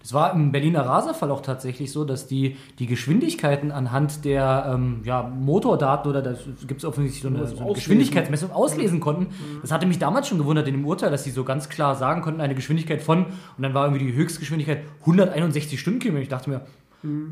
Das 0.00 0.12
war 0.12 0.32
im 0.34 0.52
Berliner 0.52 0.82
Raserfall 0.82 1.32
auch 1.32 1.42
tatsächlich 1.42 1.90
so, 1.90 2.04
dass 2.04 2.26
die, 2.28 2.56
die 2.78 2.86
Geschwindigkeiten 2.86 3.72
anhand 3.72 4.24
der 4.24 4.70
ähm, 4.72 5.00
ja, 5.04 5.22
Motordaten 5.22 6.08
oder 6.08 6.22
da 6.22 6.34
gibt 6.66 6.80
es 6.80 6.84
offensichtlich 6.84 7.22
so 7.22 7.28
eine, 7.28 7.46
so 7.46 7.58
eine. 7.58 7.72
Geschwindigkeitsmessung 7.72 8.52
auslesen 8.52 9.00
konnten. 9.00 9.26
Das 9.62 9.72
hatte 9.72 9.84
mich 9.86 9.98
damals 9.98 10.28
schon 10.28 10.38
gewundert 10.38 10.68
in 10.68 10.74
dem 10.74 10.86
Urteil, 10.86 11.10
dass 11.10 11.24
sie 11.24 11.32
so 11.32 11.42
ganz 11.42 11.68
klar 11.68 11.96
sagen 11.96 12.22
konnten, 12.22 12.40
eine 12.40 12.54
Geschwindigkeit 12.54 13.02
von, 13.02 13.26
und 13.26 13.62
dann 13.62 13.74
war 13.74 13.86
irgendwie 13.86 14.06
die 14.06 14.14
Höchstgeschwindigkeit 14.14 14.82
161 15.00 15.78
Stundenkilometer. 15.78 16.22
Ich 16.22 16.28
dachte 16.28 16.50
mir, 16.50 16.60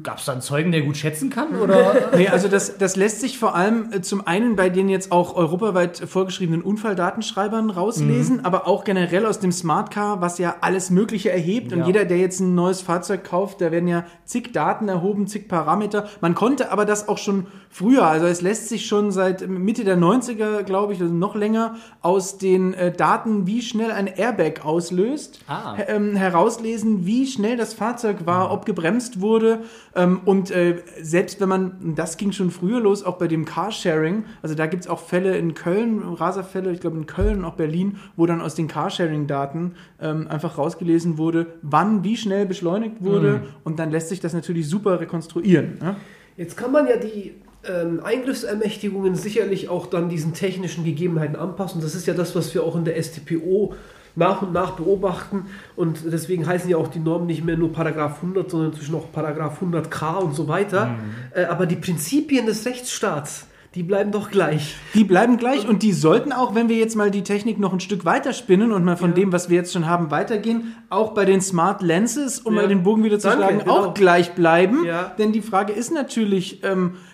gab 0.03 0.19
es 0.19 0.25
da 0.25 0.33
einen 0.33 0.41
Zeugen, 0.41 0.73
der 0.73 0.83
gut 0.83 0.97
schätzen 0.97 1.31
kann? 1.31 1.55
Oder? 1.61 1.95
Nee, 2.17 2.29
also 2.29 2.49
das, 2.49 2.79
das 2.79 2.97
lässt 2.97 3.21
sich 3.21 3.39
vor 3.39 3.55
allem 3.55 3.91
äh, 3.93 4.01
zum 4.01 4.27
einen 4.27 4.57
bei 4.57 4.69
den 4.71 4.89
jetzt 4.89 5.11
auch 5.13 5.35
europaweit 5.37 5.99
vorgeschriebenen 5.99 6.63
Unfalldatenschreibern 6.63 7.71
rauslesen, 7.71 8.45
aber 8.45 8.67
auch 8.67 8.85
generell 8.85 9.27
aus 9.27 9.41
dem 9.41 9.53
Smart 9.53 9.91
Car, 9.91 10.21
was 10.21 10.39
ja 10.39 10.57
alles 10.61 10.91
Mögliche 10.91 11.31
erhebt. 11.33 11.73
Und 11.73 11.81
Ja. 11.81 11.87
jeder, 11.87 12.05
der 12.05 12.19
jetzt 12.19 12.41
ein 12.41 12.55
neues 12.55 12.81
Fahrzeug 12.83 13.25
kauft, 13.25 13.61
da 13.61 13.71
werden 13.73 13.89
ja 13.89 14.05
zig 14.25 14.53
Daten 14.53 14.89
erhoben, 14.89 15.27
zig 15.27 15.49
Parameter. 15.49 16.09
Man 16.21 16.35
konnte 16.35 16.71
aber 16.71 16.85
das 16.85 17.09
auch 17.09 17.19
schon 17.19 17.47
früher, 17.71 18.07
also 18.07 18.27
es 18.27 18.41
lässt 18.41 18.69
sich 18.69 18.87
schon 18.87 19.11
seit 19.11 19.49
Mitte 19.49 19.83
der 19.85 19.97
90er, 19.99 20.63
glaube 20.63 20.93
ich, 20.93 21.01
also 21.01 21.13
noch 21.13 21.35
länger, 21.35 21.75
aus 22.01 22.39
den 22.39 22.75
äh, 22.75 22.93
Daten, 22.93 23.47
wie 23.47 23.63
schnell 23.63 23.91
ein 23.91 24.07
Airbag 24.07 24.65
auslöst, 24.65 25.41
Ah. 25.49 25.77
ähm, 25.89 26.15
herauslesen, 26.15 27.07
wie 27.07 27.27
schnell 27.27 27.57
das 27.57 27.75
Fahrzeug 27.75 28.27
war, 28.27 28.53
ob 28.53 28.65
gebremst 28.67 29.21
wurde. 29.21 29.61
Ähm, 29.95 30.21
und 30.25 30.51
äh, 30.51 30.83
selbst 31.01 31.41
wenn 31.41 31.49
man, 31.49 31.95
das 31.95 32.17
ging 32.17 32.33
schon 32.33 32.51
früher 32.51 32.81
los, 32.81 33.05
auch 33.05 33.17
bei 33.17 33.29
dem 33.29 33.45
Carsharing, 33.45 34.25
also 34.43 34.55
da 34.55 34.67
gibt 34.67 34.85
es 34.85 34.91
auch 34.91 35.01
Fälle 35.01 35.37
in 35.37 35.55
Köln, 35.55 36.03
Raserfälle, 36.03 36.73
ich 36.73 36.81
glaube 36.81 36.97
in 36.97 37.07
Köln 37.07 37.39
und 37.39 37.45
auch 37.45 37.55
Berlin, 37.55 37.99
wo 38.17 38.27
dann 38.27 38.41
aus 38.41 38.55
den 38.55 38.69
Carsharing-Daten 38.69 39.75
ähm, 40.01 40.29
einfach 40.29 40.59
rausgelesen 40.59 41.19
wurde, 41.19 41.47
wann 41.63 42.05
wie 42.05 42.17
schnell 42.17 42.47
beschleunigt 42.47 42.97
wurde. 43.01 43.43
Und 43.65 43.79
dann 43.79 43.91
lässt 43.91 44.09
sich 44.09 44.21
das 44.21 44.33
natürlich 44.33 44.69
super 44.69 45.01
rekonstruieren. 45.01 45.79
Ne? 45.81 45.97
Jetzt 46.37 46.57
kann 46.57 46.73
man 46.73 46.87
ja 46.87 46.97
die 46.97 47.35
ähm, 47.67 48.01
Eingriffsermächtigungen 48.03 49.15
sicherlich 49.15 49.69
auch 49.69 49.87
dann 49.87 50.09
diesen 50.09 50.35
technischen 50.35 50.85
Gegebenheiten 50.85 51.37
anpassen. 51.37 51.81
Das 51.81 51.95
ist 51.95 52.07
ja 52.07 52.15
das, 52.15 52.35
was 52.35 52.55
wir 52.55 52.63
auch 52.63 52.77
in 52.77 52.85
der 52.85 53.01
StPO 53.01 53.75
nach 54.17 54.43
und 54.43 54.53
nach 54.53 54.73
beobachten. 54.73 55.47
Und 55.77 55.99
deswegen 56.11 56.47
heißen 56.47 56.69
ja 56.71 56.77
auch 56.77 56.89
die 56.89 57.01
Normen 57.01 57.27
nicht 57.27 57.45
mehr 57.45 57.57
nur 57.57 57.73
Paragraph 57.73 58.17
100, 58.23 58.51
sondern 58.51 58.71
inzwischen 58.73 58.95
auch 58.95 59.11
Paragraph 59.13 59.61
100k 59.61 60.17
und 60.19 60.35
so 60.35 60.49
weiter. 60.49 60.91
Äh, 61.35 61.45
aber 61.45 61.67
die 61.67 61.77
Prinzipien 61.77 62.47
des 62.47 62.65
Rechtsstaats, 62.67 63.47
die 63.75 63.83
bleiben 63.83 64.13
doch 64.13 64.31
gleich. 64.31 64.77
Die 64.95 65.03
bleiben 65.03 65.37
gleich 65.37 65.69
und 65.69 65.83
die 65.83 65.93
sollten 65.93 66.31
auch, 66.33 66.55
wenn 66.55 66.69
wir 66.69 66.77
jetzt 66.77 66.95
mal 66.95 67.11
die 67.11 67.23
Technik 67.25 67.59
noch 67.59 67.73
ein 67.73 67.81
Stück 67.81 68.05
weiter 68.05 68.33
spinnen 68.33 68.71
und 68.71 68.85
mal 68.85 68.97
von 68.97 69.11
Ja. 69.11 69.17
dem, 69.17 69.33
was 69.33 69.49
wir 69.51 69.57
jetzt 69.57 69.73
schon 69.73 69.87
haben, 69.89 70.13
weitergehen, 70.13 70.77
auch 70.91 71.13
bei 71.13 71.25
den 71.25 71.41
Smart 71.41 71.83
Lenses, 71.83 72.39
um 72.39 72.55
Ja. 72.55 72.63
mal 72.63 72.69
den 72.69 72.85
Bogen 72.85 73.03
wieder 73.03 73.19
zu 73.19 73.27
Danke, 73.27 73.43
schlagen, 73.43 73.59
genau. 73.59 73.73
auch 73.89 73.95
gleich 73.95 74.35
bleiben. 74.35 74.85
Ja. 74.85 75.13
Denn 75.19 75.33
die 75.33 75.43
Frage 75.43 75.73
ist 75.73 75.93
natürlich, 75.93 76.63
ähm, 76.63 76.93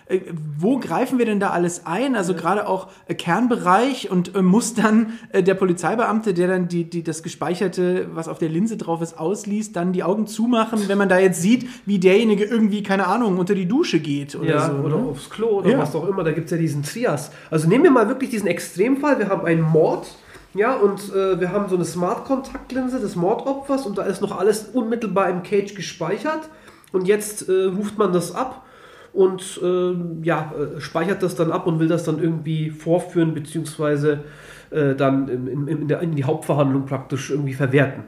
wo 0.57 0.79
greifen 0.79 1.19
wir 1.19 1.25
denn 1.25 1.39
da 1.39 1.51
alles 1.51 1.85
ein? 1.85 2.15
Also 2.15 2.33
gerade 2.33 2.67
auch 2.67 2.87
äh, 3.07 3.13
Kernbereich 3.13 4.09
und 4.11 4.35
äh, 4.35 4.41
muss 4.41 4.73
dann 4.73 5.13
äh, 5.31 5.43
der 5.43 5.55
Polizeibeamte, 5.55 6.33
der 6.33 6.47
dann 6.47 6.67
die, 6.67 6.89
die, 6.89 7.03
das 7.03 7.23
Gespeicherte, 7.23 8.07
was 8.13 8.27
auf 8.27 8.39
der 8.39 8.49
Linse 8.49 8.77
drauf 8.77 9.01
ist, 9.01 9.17
ausliest, 9.19 9.75
dann 9.75 9.93
die 9.93 10.03
Augen 10.03 10.27
zumachen, 10.27 10.87
wenn 10.87 10.97
man 10.97 11.09
da 11.09 11.19
jetzt 11.19 11.41
sieht, 11.41 11.67
wie 11.85 11.99
derjenige 11.99 12.43
irgendwie, 12.43 12.83
keine 12.83 13.07
Ahnung, 13.07 13.37
unter 13.37 13.55
die 13.55 13.67
Dusche 13.67 13.99
geht 13.99 14.35
oder 14.35 14.49
ja, 14.49 14.65
so. 14.67 14.73
oder 14.83 14.97
ne? 14.97 15.09
aufs 15.09 15.29
Klo 15.29 15.59
oder 15.59 15.69
Ja. 15.69 15.79
was 15.79 15.95
auch 15.95 16.07
immer. 16.07 16.23
Da 16.23 16.31
gibt 16.31 16.45
es 16.45 16.51
ja 16.51 16.57
diesen 16.57 16.83
Trias. 16.83 17.31
Also 17.49 17.67
nehmen 17.67 17.83
wir 17.83 17.91
mal 17.91 18.07
wirklich 18.07 18.29
diesen 18.29 18.47
Extremfall. 18.47 19.19
Wir 19.19 19.29
haben 19.29 19.45
einen 19.45 19.61
Mord. 19.61 20.07
Ja, 20.53 20.73
und 20.75 21.13
äh, 21.15 21.39
wir 21.39 21.53
haben 21.53 21.69
so 21.69 21.75
eine 21.75 21.85
Smart-Kontaktlinse 21.85 22.99
des 22.99 23.15
Mordopfers 23.15 23.85
und 23.85 23.97
da 23.97 24.03
ist 24.03 24.21
noch 24.21 24.37
alles 24.37 24.63
unmittelbar 24.73 25.29
im 25.29 25.43
Cage 25.43 25.73
gespeichert. 25.75 26.49
Und 26.91 27.07
jetzt 27.07 27.47
äh, 27.47 27.65
ruft 27.65 27.97
man 27.97 28.11
das 28.11 28.35
ab 28.35 28.65
und 29.13 29.59
äh, 29.61 29.93
ja, 30.23 30.53
äh, 30.53 30.79
speichert 30.79 31.21
das 31.23 31.35
dann 31.35 31.51
ab 31.51 31.67
und 31.67 31.79
will 31.79 31.87
das 31.87 32.03
dann 32.03 32.21
irgendwie 32.21 32.69
vorführen, 32.69 33.33
beziehungsweise 33.33 34.23
äh, 34.71 34.95
dann 34.95 35.27
in, 35.27 35.47
in, 35.47 35.67
in, 35.67 35.87
der, 35.87 35.99
in 36.01 36.15
die 36.15 36.23
Hauptverhandlung 36.23 36.85
praktisch 36.85 37.29
irgendwie 37.29 37.53
verwerten. 37.53 38.03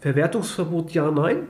Verwertungsverbot 0.00 0.92
ja, 0.92 1.10
nein? 1.10 1.48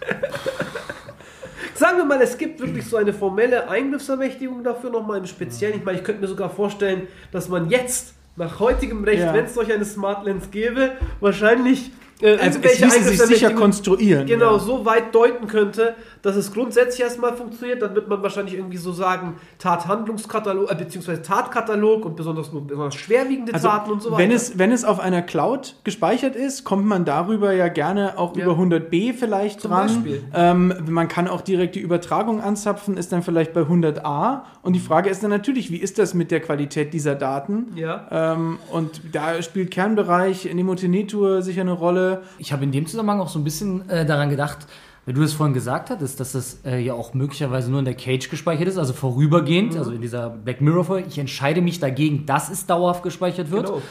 Sagen 1.74 1.98
wir 1.98 2.04
mal, 2.04 2.22
es 2.22 2.38
gibt 2.38 2.60
wirklich 2.60 2.86
so 2.86 2.96
eine 2.96 3.12
formelle 3.12 3.68
Eingriffsermächtigung 3.68 4.62
dafür 4.62 4.90
nochmal 4.90 5.18
im 5.18 5.26
Speziellen. 5.26 5.76
Ich 5.76 5.84
meine, 5.84 5.98
ich 5.98 6.04
könnte 6.04 6.20
mir 6.22 6.28
sogar 6.28 6.48
vorstellen, 6.48 7.08
dass 7.32 7.48
man 7.48 7.68
jetzt 7.68 8.14
nach 8.36 8.60
heutigem 8.60 9.04
Recht, 9.04 9.22
Ja. 9.22 9.34
wenn 9.34 9.44
es 9.44 9.54
solch 9.54 9.72
eine 9.72 9.84
Smart 9.84 10.24
Lens 10.24 10.50
gäbe, 10.50 10.92
wahrscheinlich 11.20 11.90
äh, 12.20 12.32
Also 12.36 12.40
es 12.40 12.54
irgendwelche 12.56 12.84
ließe 12.84 13.02
sich 13.10 13.20
sicher 13.22 13.50
konstruieren. 13.50 14.26
genau 14.26 14.52
ja. 14.54 14.58
so 14.58 14.84
weit 14.84 15.14
deuten 15.14 15.46
könnte, 15.46 15.94
dass 16.22 16.36
es 16.36 16.52
grundsätzlich 16.52 17.02
erstmal 17.02 17.34
funktioniert, 17.36 17.82
dann 17.82 17.94
wird 17.94 18.08
man 18.08 18.22
wahrscheinlich 18.22 18.54
irgendwie 18.54 18.76
so 18.78 18.92
sagen, 18.92 19.34
Tathandlungskatalog, 19.58 20.70
äh, 20.70 20.74
beziehungsweise 20.74 21.22
Tatkatalog 21.22 22.04
und 22.04 22.16
besonders 22.16 22.52
nur 22.52 22.66
besonders 22.66 22.94
schwerwiegende 22.94 23.52
Also, 23.54 23.68
Taten 23.68 23.90
und 23.90 24.02
so 24.02 24.10
weiter. 24.10 24.22
wenn 24.22 24.30
es, 24.30 24.58
wenn 24.58 24.72
es 24.72 24.84
auf 24.84 25.00
einer 25.00 25.22
Cloud 25.22 25.76
gespeichert 25.84 26.36
ist, 26.36 26.64
kommt 26.64 26.86
man 26.86 27.04
darüber 27.04 27.52
ja 27.52 27.68
gerne 27.68 28.18
auch 28.18 28.36
Ja. 28.36 28.44
über 28.44 28.56
100b 28.56 29.12
vielleicht 29.14 29.60
Zum 29.60 29.70
dran. 29.70 29.86
Beispiel. 29.88 30.24
Ähm, 30.34 30.72
man 30.88 31.08
kann 31.08 31.28
auch 31.28 31.40
direkt 31.42 31.74
die 31.74 31.80
Übertragung 31.80 32.40
anzapfen, 32.40 32.96
ist 32.96 33.12
dann 33.12 33.22
vielleicht 33.22 33.52
bei 33.52 33.62
100a. 33.62 34.42
Und 34.62 34.72
die 34.74 34.80
Frage 34.80 35.10
ist 35.10 35.22
dann 35.22 35.30
natürlich, 35.30 35.70
wie 35.70 35.76
ist 35.76 35.98
das 35.98 36.14
mit 36.14 36.30
der 36.30 36.40
Qualität 36.40 36.94
dieser 36.94 37.14
Daten? 37.14 37.72
ja. 37.76 38.06
Ähm, 38.10 38.58
und 38.72 39.00
da 39.12 39.42
spielt 39.42 39.70
Kernbereich 39.70 40.48
Nemotenitur 40.52 41.42
sicher 41.42 41.60
eine 41.62 41.72
Rolle. 41.72 42.03
Ich 42.38 42.52
habe 42.52 42.64
in 42.64 42.72
dem 42.72 42.86
Zusammenhang 42.86 43.20
auch 43.20 43.28
so 43.28 43.38
ein 43.38 43.44
bisschen 43.44 43.88
äh, 43.88 44.04
daran 44.04 44.30
gedacht, 44.30 44.66
weil 45.04 45.14
du 45.14 45.20
das 45.20 45.32
vorhin 45.34 45.54
gesagt 45.54 45.90
hattest, 45.90 46.18
dass 46.18 46.32
das 46.32 46.60
äh, 46.64 46.78
ja 46.78 46.94
auch 46.94 47.14
möglicherweise 47.14 47.70
nur 47.70 47.78
in 47.78 47.84
der 47.84 47.94
Cage 47.94 48.30
gespeichert 48.30 48.68
ist, 48.68 48.78
also 48.78 48.92
vorübergehend, 48.92 49.76
also 49.76 49.90
in 49.90 50.00
dieser 50.00 50.30
Black 50.30 50.60
Mirror 50.60 50.84
Folge. 50.84 51.08
Ich 51.08 51.18
entscheide 51.18 51.60
mich 51.60 51.78
dagegen, 51.78 52.26
dass 52.26 52.50
es 52.50 52.66
dauerhaft 52.66 53.02
gespeichert 53.02 53.50
wird. 53.50 53.66
Genau. 53.66 53.82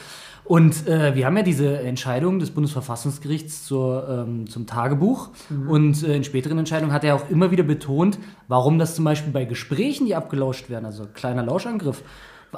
Und 0.46 0.88
äh, 0.88 1.16
wir 1.16 1.26
haben 1.26 1.38
ja 1.38 1.44
diese 1.44 1.80
Entscheidung 1.80 2.40
des 2.40 2.52
Bundesverfassungsgerichts 2.52 3.66
zur, 3.66 4.26
ähm, 4.28 4.50
zum 4.50 4.68
Tagebuch. 4.68 5.30
Und 5.70 6.04
äh, 6.04 6.18
in 6.18 6.24
späteren 6.24 6.58
Entscheidungen 6.58 6.92
hat 6.92 7.06
er 7.06 7.16
auch 7.16 7.30
immer 7.30 7.52
wieder 7.52 7.64
betont, 7.64 8.20
warum 8.50 8.78
das 8.78 8.96
zum 8.96 9.06
Beispiel 9.06 9.32
bei 9.32 9.46
Gesprächen, 9.46 10.06
die 10.06 10.16
abgelauscht 10.16 10.70
werden, 10.70 10.86
also 10.86 11.06
kleiner 11.14 11.44
Lauschangriff, 11.44 12.04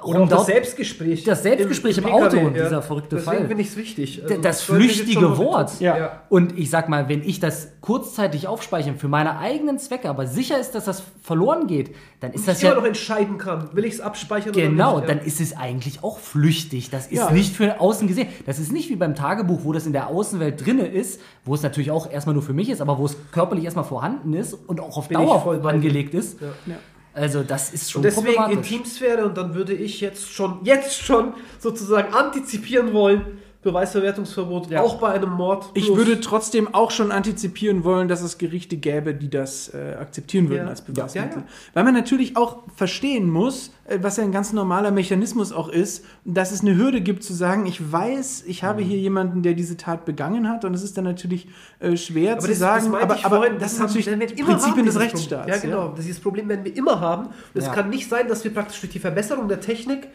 Oder 0.03 0.21
auch 0.21 0.27
das 0.29 0.45
Selbstgespräch. 0.45 1.23
Das 1.23 1.43
Selbstgespräch 1.43 1.97
im 1.97 2.03
PKW, 2.05 2.37
Auto, 2.39 2.49
dieser 2.49 2.81
verrückte 2.81 3.15
Deswegen 3.15 3.37
Fall. 3.37 3.47
finde 3.47 3.61
ich 3.63 3.69
es 3.69 3.77
wichtig. 3.77 4.23
Also, 4.23 4.41
das 4.41 4.61
flüchtige 4.61 5.37
Wort. 5.37 5.79
Ja. 5.79 5.97
Ja. 5.97 6.21
Und 6.29 6.57
ich 6.57 6.69
sag 6.69 6.89
mal, 6.89 7.07
wenn 7.09 7.21
ich 7.23 7.39
das 7.39 7.69
kurzzeitig 7.81 8.47
aufspeichere 8.47 8.95
für 8.95 9.07
meine 9.07 9.37
eigenen 9.37 9.77
Zwecke, 9.79 10.09
aber 10.09 10.27
sicher 10.27 10.59
ist, 10.59 10.71
dass 10.75 10.85
das 10.85 11.03
verloren 11.21 11.67
geht, 11.67 11.95
dann 12.19 12.33
ist 12.33 12.47
das 12.47 12.57
ich 12.57 12.63
immer 12.63 12.73
ja 12.73 12.79
noch 12.79 12.87
entscheiden 12.87 13.37
kann, 13.37 13.69
will 13.73 13.85
ich 13.85 13.93
es 13.95 14.01
abspeichern 14.01 14.53
genau, 14.53 14.97
oder 14.97 14.99
nicht. 15.01 15.09
dann 15.09 15.19
ist 15.19 15.39
es 15.39 15.55
eigentlich 15.55 16.03
auch 16.03 16.19
flüchtig. 16.19 16.89
Das 16.89 17.07
ist 17.07 17.17
Ja. 17.19 17.31
nicht 17.31 17.55
für 17.55 17.79
außen 17.79 18.07
gesehen. 18.07 18.27
Das 18.45 18.59
ist 18.59 18.71
nicht 18.71 18.89
wie 18.89 18.95
beim 18.95 19.15
Tagebuch, 19.15 19.59
wo 19.63 19.71
das 19.73 19.85
in 19.85 19.93
der 19.93 20.07
Außenwelt 20.07 20.65
drinne 20.65 20.87
ist, 20.87 21.21
wo 21.45 21.53
es 21.53 21.61
natürlich 21.63 21.91
auch 21.91 22.09
erstmal 22.11 22.33
nur 22.33 22.43
für 22.43 22.53
mich 22.53 22.69
ist, 22.69 22.81
aber 22.81 22.97
wo 22.97 23.05
es 23.05 23.15
körperlich 23.31 23.65
erstmal 23.65 23.85
vorhanden 23.85 24.33
ist 24.33 24.53
und 24.53 24.79
auch 24.79 24.97
auf 24.97 25.07
Bin 25.07 25.19
ich 25.19 25.25
Dauer 25.27 25.65
angelegt 25.65 26.13
ist. 26.13 26.41
Ja. 26.41 26.75
Also 27.15 27.43
das 27.43 27.73
ist 27.73 27.89
schon 27.89 27.99
Und 27.99 28.03
deswegen. 28.03 28.51
Intimsphäre 28.51 29.25
und 29.25 29.37
dann 29.37 29.55
würde 29.55 29.73
ich 29.73 30.01
jetzt 30.01 30.29
schon, 30.31 30.59
jetzt 30.63 31.01
schon 31.01 31.33
sozusagen 31.59 32.13
antizipieren 32.13 32.91
wollen, 32.91 33.39
Beweisverwertungsverbot, 33.65 34.69
Ja. 34.69 34.81
auch 34.81 34.95
bei 34.99 35.09
einem 35.11 35.31
Mord. 35.31 35.69
Ich 35.73 35.85
Plus- 35.85 35.97
würde 35.97 36.21
trotzdem 36.21 36.73
auch 36.73 36.91
schon 36.91 37.11
antizipieren 37.11 37.83
wollen, 37.83 38.07
dass 38.07 38.21
es 38.21 38.37
Gerichte 38.37 38.77
gäbe, 38.77 39.13
die 39.13 39.29
das 39.29 39.69
äh, 39.73 39.95
akzeptieren 39.99 40.49
würden 40.49 40.63
Ja. 40.63 40.69
als 40.69 40.81
Beweismittel. 40.81 41.39
Ja. 41.39 41.43
Weil 41.73 41.83
man 41.83 41.93
natürlich 41.93 42.37
auch 42.37 42.59
verstehen 42.75 43.29
muss, 43.29 43.71
äh, 43.85 43.99
was 44.01 44.17
ja 44.17 44.23
ein 44.23 44.31
ganz 44.31 44.53
normaler 44.53 44.91
Mechanismus 44.91 45.51
auch 45.51 45.67
ist, 45.69 46.05
dass 46.23 46.51
es 46.51 46.61
eine 46.61 46.77
Hürde 46.77 47.01
gibt 47.01 47.23
zu 47.23 47.33
sagen, 47.33 47.65
ich 47.65 47.91
weiß, 47.91 48.43
ich 48.47 48.63
habe 48.63 48.81
Mhm. 48.81 48.87
hier 48.87 48.97
jemanden, 48.99 49.41
der 49.43 49.53
diese 49.53 49.75
Tat 49.77 50.05
begangen 50.05 50.47
hat 50.47 50.63
und 50.63 50.73
es 50.73 50.83
ist 50.83 50.97
dann 50.97 51.03
natürlich 51.05 51.47
äh, 51.79 51.97
schwer 51.97 52.33
aber 52.33 52.41
zu 52.41 52.47
das, 52.49 52.59
sagen, 52.59 52.91
das 52.93 53.01
aber, 53.01 53.15
ich 53.15 53.25
aber 53.25 53.37
vorhin, 53.37 53.59
das 53.59 53.73
ist 53.73 53.79
natürlich 53.79 54.07
immer 54.07 54.25
Prinzipien 54.45 54.85
des 54.85 54.99
Rechtsstaats. 54.99 55.49
Ja, 55.49 55.57
genau. 55.57 55.93
Dieses 55.97 56.19
Problem 56.19 56.47
werden 56.47 56.63
wir 56.63 56.75
immer 56.77 56.99
haben. 57.01 57.25
Und 57.25 57.33
es 57.55 57.71
kann 57.71 57.89
nicht 57.89 58.07
sein, 58.09 58.27
dass 58.27 58.43
wir 58.43 58.53
praktisch 58.53 58.79
durch 58.79 58.93
die 58.93 58.99
Verbesserung 58.99 59.47
der 59.47 59.59
Technik 59.59 60.07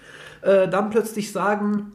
äh, 0.43 0.69
dann 0.69 0.89
plötzlich 0.89 1.33
sagen, 1.33 1.93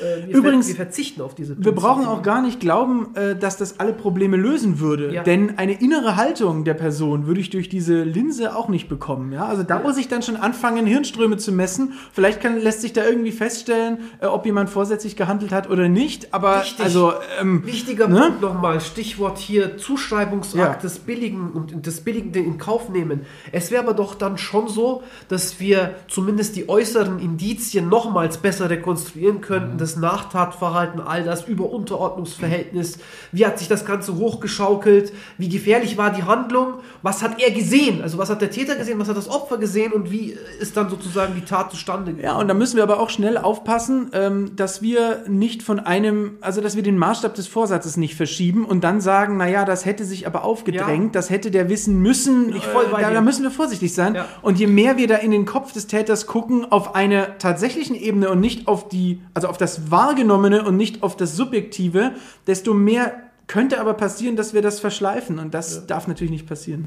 äh, 0.00 0.26
wir, 0.28 0.36
Übrigens, 0.36 0.66
ver 0.66 0.78
wir 0.78 0.84
verzichten 0.84 1.20
auf 1.22 1.34
diese 1.34 1.56
Wir 1.62 1.72
brauchen 1.72 2.06
auch 2.06 2.22
gar 2.22 2.42
nicht 2.42 2.60
glauben, 2.60 3.14
äh, 3.14 3.36
dass 3.36 3.56
das 3.56 3.80
alle 3.80 3.92
Probleme 3.92 4.36
lösen 4.36 4.80
würde. 4.80 5.12
Ja. 5.12 5.22
Denn 5.22 5.58
eine 5.58 5.80
innere 5.80 6.16
Haltung 6.16 6.64
der 6.64 6.74
Person 6.74 7.26
würde 7.26 7.40
ich 7.40 7.50
durch 7.50 7.68
diese 7.68 8.02
Linse 8.02 8.56
auch 8.56 8.68
nicht 8.68 8.88
bekommen. 8.88 9.32
Ja? 9.32 9.46
Also 9.46 9.62
da 9.62 9.78
muss 9.80 9.96
ich 9.96 10.08
dann 10.08 10.22
schon 10.22 10.36
anfangen, 10.36 10.86
Hirnströme 10.86 11.36
zu 11.36 11.52
messen. 11.52 11.92
Vielleicht 12.12 12.40
kann, 12.40 12.58
lässt 12.60 12.80
sich 12.82 12.92
da 12.92 13.04
irgendwie 13.04 13.32
feststellen, 13.32 13.98
äh, 14.20 14.26
ob 14.26 14.46
jemand 14.46 14.70
vorsätzlich 14.70 15.16
gehandelt 15.16 15.52
hat 15.52 15.68
oder 15.70 15.88
nicht. 15.88 16.32
Aber 16.34 16.60
Richtig. 16.62 16.84
also 16.84 17.12
ähm, 17.40 17.64
Wichtiger 17.66 18.08
Ne? 18.08 18.20
Punkt 18.20 18.40
nochmal, 18.42 18.80
Stichwort 18.80 19.38
hier 19.38 19.76
Zuschreibungsakt 19.76 20.56
Ja. 20.76 20.80
des 20.80 20.98
Billigen 21.00 21.50
und 21.52 21.86
des 21.86 22.00
Billigenden 22.00 22.44
in 22.44 22.58
Kauf 22.58 22.88
nehmen. 22.88 23.22
Es 23.52 23.70
wäre 23.70 23.82
aber 23.82 23.94
doch 23.94 24.14
dann 24.14 24.38
schon 24.38 24.68
so, 24.68 25.02
dass 25.28 25.60
wir 25.60 25.94
zumindest 26.08 26.56
die 26.56 26.68
äußeren 26.68 27.18
Indizien 27.18 27.88
nochmals 27.88 28.38
besser 28.38 28.70
rekonstruieren 28.70 29.40
könnten, 29.40 29.74
Mhm. 29.74 29.78
Das 29.88 29.96
Nachtatverhalten, 29.96 31.00
all 31.00 31.24
das 31.24 31.46
Über-Unterordnungsverhältnis, 31.48 32.98
wie 33.32 33.46
hat 33.46 33.58
sich 33.58 33.68
das 33.68 33.84
Ganze 33.86 34.16
hochgeschaukelt, 34.16 35.12
wie 35.38 35.48
gefährlich 35.48 35.96
war 35.96 36.10
die 36.10 36.24
Handlung, 36.24 36.74
was 37.02 37.22
hat 37.22 37.40
er 37.40 37.50
gesehen, 37.50 38.02
also 38.02 38.18
was 38.18 38.28
hat 38.28 38.40
der 38.42 38.50
Täter 38.50 38.76
gesehen, 38.76 38.98
was 38.98 39.08
hat 39.08 39.16
das 39.16 39.28
Opfer 39.30 39.56
gesehen 39.58 39.92
und 39.92 40.10
wie 40.10 40.36
ist 40.60 40.76
dann 40.76 40.90
sozusagen 40.90 41.34
die 41.34 41.42
Tat 41.44 41.70
zustande 41.70 42.12
gekommen. 42.12 42.24
Ja, 42.24 42.36
und 42.38 42.48
da 42.48 42.54
müssen 42.54 42.76
wir 42.76 42.82
aber 42.82 43.00
auch 43.00 43.10
schnell 43.10 43.38
aufpassen, 43.38 44.10
ähm, 44.12 44.56
dass 44.56 44.82
wir 44.82 45.24
nicht 45.28 45.62
von 45.62 45.80
einem, 45.80 46.32
also 46.40 46.60
dass 46.60 46.76
wir 46.76 46.82
den 46.82 46.98
Maßstab 46.98 47.34
des 47.34 47.46
Vorsatzes 47.46 47.96
nicht 47.96 48.14
verschieben 48.14 48.64
und 48.64 48.84
dann 48.84 49.00
sagen, 49.00 49.36
naja, 49.36 49.64
das 49.64 49.84
hätte 49.86 50.04
sich 50.04 50.26
aber 50.26 50.44
aufgedrängt, 50.44 51.14
Ja. 51.14 51.20
das 51.20 51.30
hätte 51.30 51.50
der 51.50 51.68
wissen 51.68 51.98
müssen. 52.00 52.54
ich 52.54 52.64
voll 52.64 52.86
bei 52.90 53.00
da, 53.02 53.10
da 53.10 53.20
müssen 53.20 53.42
wir 53.42 53.50
vorsichtig 53.50 53.94
sein. 53.94 54.14
Ja. 54.16 54.26
Und 54.42 54.58
je 54.58 54.66
mehr 54.66 54.96
wir 54.96 55.06
da 55.06 55.16
in 55.16 55.30
den 55.30 55.46
Kopf 55.46 55.72
des 55.72 55.86
Täters 55.86 56.26
gucken, 56.26 56.70
auf 56.70 56.94
einer 56.94 57.38
tatsächlichen 57.38 57.94
Ebene 57.96 58.28
und 58.30 58.40
nicht 58.40 58.68
auf 58.68 58.88
die, 58.88 59.20
also 59.34 59.48
auf 59.48 59.56
das 59.56 59.77
Wahrgenommene 59.90 60.64
und 60.64 60.76
nicht 60.76 61.02
auf 61.02 61.16
das 61.16 61.36
Subjektive, 61.36 62.12
desto 62.46 62.74
mehr 62.74 63.12
könnte 63.46 63.80
aber 63.80 63.94
passieren, 63.94 64.36
dass 64.36 64.52
wir 64.54 64.62
das 64.62 64.78
verschleifen 64.80 65.38
und 65.38 65.54
das 65.54 65.86
darf 65.86 66.06
natürlich 66.08 66.30
nicht 66.30 66.46
passieren. 66.46 66.86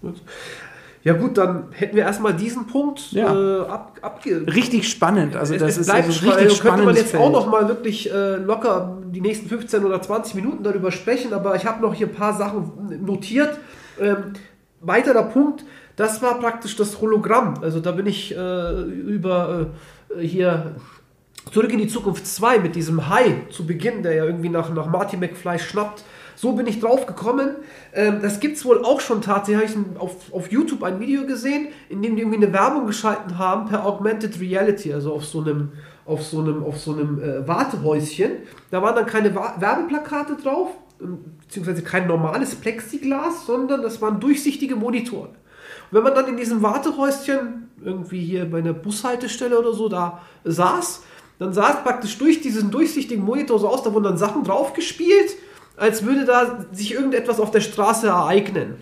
Gut. 0.00 0.22
Ja 1.02 1.12
gut, 1.12 1.38
dann 1.38 1.66
hätten 1.70 1.94
wir 1.94 2.02
erstmal 2.02 2.34
diesen 2.34 2.66
Punkt 2.66 3.12
Ja. 3.12 3.32
äh, 3.32 3.60
ab, 3.68 3.96
abge 4.02 4.44
Richtig 4.52 4.88
spannend, 4.88 5.36
also 5.36 5.54
es, 5.54 5.60
das 5.60 5.70
es 5.72 5.78
ist 5.78 5.90
also 5.90 6.10
spannend. 6.10 6.40
richtig 6.40 6.60
Könnte 6.60 6.82
man 6.84 6.96
jetzt 6.96 7.14
auch 7.14 7.20
Feld. 7.20 7.32
noch 7.32 7.46
mal 7.48 7.68
wirklich 7.68 8.10
äh, 8.12 8.36
locker 8.36 8.98
die 9.12 9.20
nächsten 9.20 9.48
15 9.48 9.84
oder 9.84 10.02
20 10.02 10.34
Minuten 10.34 10.64
darüber 10.64 10.90
sprechen, 10.90 11.32
aber 11.32 11.54
ich 11.54 11.64
habe 11.64 11.80
noch 11.80 11.94
hier 11.94 12.08
ein 12.08 12.12
paar 12.12 12.36
Sachen 12.36 13.04
notiert. 13.04 13.56
Ähm, 14.00 14.32
weiterer 14.80 15.22
Punkt, 15.24 15.64
das 15.94 16.22
war 16.22 16.38
praktisch 16.40 16.74
das 16.76 17.00
Hologramm. 17.00 17.54
Also 17.62 17.78
da 17.80 17.92
bin 17.92 18.06
ich 18.06 18.36
äh, 18.36 18.82
über 18.82 19.66
äh, 20.16 20.26
hier 20.26 20.74
Zurück 21.52 21.72
in 21.72 21.78
die 21.78 21.86
Zukunft 21.88 22.26
2 22.26 22.58
mit 22.58 22.74
diesem 22.74 23.08
Hai 23.08 23.42
zu 23.50 23.66
Beginn, 23.66 24.02
der 24.02 24.14
ja 24.14 24.24
irgendwie 24.24 24.48
nach, 24.48 24.72
nach 24.74 24.86
Marty 24.86 25.16
McFly 25.16 25.58
schnappt. 25.58 26.02
So 26.34 26.52
bin 26.52 26.66
ich 26.66 26.80
drauf 26.80 27.06
gekommen. 27.06 27.50
Ähm, 27.94 28.18
das 28.20 28.40
gibt 28.40 28.56
es 28.56 28.64
wohl 28.64 28.84
auch 28.84 29.00
schon 29.00 29.22
tatsächlich. 29.22 29.70
Habe 29.76 29.86
ich 29.94 30.00
auf, 30.00 30.32
auf 30.32 30.50
YouTube 30.52 30.82
ein 30.82 31.00
Video 31.00 31.24
gesehen, 31.24 31.68
in 31.88 32.02
dem 32.02 32.16
die 32.16 32.22
irgendwie 32.22 32.44
eine 32.44 32.52
Werbung 32.52 32.86
geschalten 32.86 33.38
haben 33.38 33.68
per 33.68 33.86
Augmented 33.86 34.38
Reality, 34.40 34.92
also 34.92 35.14
auf 35.14 35.24
so 35.24 35.40
einem, 35.40 35.72
auf 36.04 36.22
so 36.22 36.40
einem, 36.40 36.62
auf 36.64 36.78
so 36.78 36.92
einem 36.92 37.20
äh, 37.22 37.46
Wartehäuschen. 37.48 38.32
Da 38.70 38.82
waren 38.82 38.96
dann 38.96 39.06
keine 39.06 39.34
Wa- 39.34 39.54
Werbeplakate 39.58 40.36
drauf, 40.42 40.70
ähm, 41.00 41.18
beziehungsweise 41.40 41.82
kein 41.82 42.06
normales 42.06 42.56
Plexiglas, 42.56 43.46
sondern 43.46 43.80
das 43.82 44.02
waren 44.02 44.20
durchsichtige 44.20 44.76
Monitore. 44.76 45.28
Und 45.28 45.92
wenn 45.92 46.02
man 46.02 46.14
dann 46.14 46.26
in 46.26 46.36
diesem 46.36 46.60
Wartehäuschen, 46.62 47.70
irgendwie 47.82 48.20
hier 48.20 48.50
bei 48.50 48.58
einer 48.58 48.72
Bushaltestelle 48.72 49.58
oder 49.58 49.72
so, 49.72 49.88
da 49.88 50.20
saß, 50.44 51.02
dann 51.38 51.52
sah 51.52 51.70
es 51.70 51.82
praktisch 51.82 52.16
durch 52.18 52.40
diesen 52.40 52.70
durchsichtigen 52.70 53.24
Monitor 53.24 53.58
so 53.58 53.68
aus, 53.68 53.82
da 53.82 53.92
wurden 53.92 54.04
dann 54.04 54.18
Sachen 54.18 54.44
draufgespielt, 54.44 55.36
als 55.76 56.04
würde 56.04 56.24
da 56.24 56.64
sich 56.72 56.94
irgendetwas 56.94 57.40
auf 57.40 57.50
der 57.50 57.60
Straße 57.60 58.06
ereignen. 58.06 58.76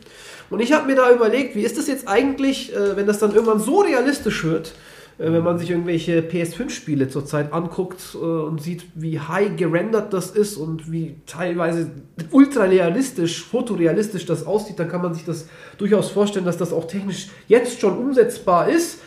Und 0.50 0.60
ich 0.60 0.72
habe 0.72 0.86
mir 0.86 0.94
da 0.94 1.12
überlegt, 1.12 1.56
wie 1.56 1.62
ist 1.62 1.76
das 1.78 1.88
jetzt 1.88 2.06
eigentlich, 2.06 2.74
äh, 2.74 2.96
wenn 2.96 3.06
das 3.06 3.18
dann 3.18 3.32
irgendwann 3.34 3.58
so 3.58 3.80
realistisch 3.80 4.44
wird, 4.44 4.74
äh, 5.18 5.32
wenn 5.32 5.42
man 5.42 5.58
sich 5.58 5.70
irgendwelche 5.70 6.20
PS5-Spiele 6.20 7.08
zurzeit 7.08 7.52
anguckt 7.52 8.14
äh, 8.14 8.18
und 8.18 8.62
sieht, 8.62 8.84
wie 8.94 9.18
high 9.18 9.56
gerendert 9.56 10.12
das 10.12 10.30
ist 10.30 10.56
und 10.56 10.92
wie 10.92 11.16
teilweise 11.26 11.90
ultra 12.30 12.64
realistisch, 12.64 13.44
fotorealistisch 13.44 14.26
das 14.26 14.46
aussieht, 14.46 14.78
dann 14.78 14.88
kann 14.88 15.02
man 15.02 15.14
sich 15.14 15.24
das 15.24 15.48
durchaus 15.78 16.10
vorstellen, 16.10 16.44
dass 16.44 16.58
das 16.58 16.72
auch 16.72 16.86
technisch 16.86 17.28
jetzt 17.48 17.80
schon 17.80 17.98
umsetzbar 17.98 18.68
ist. 18.68 19.00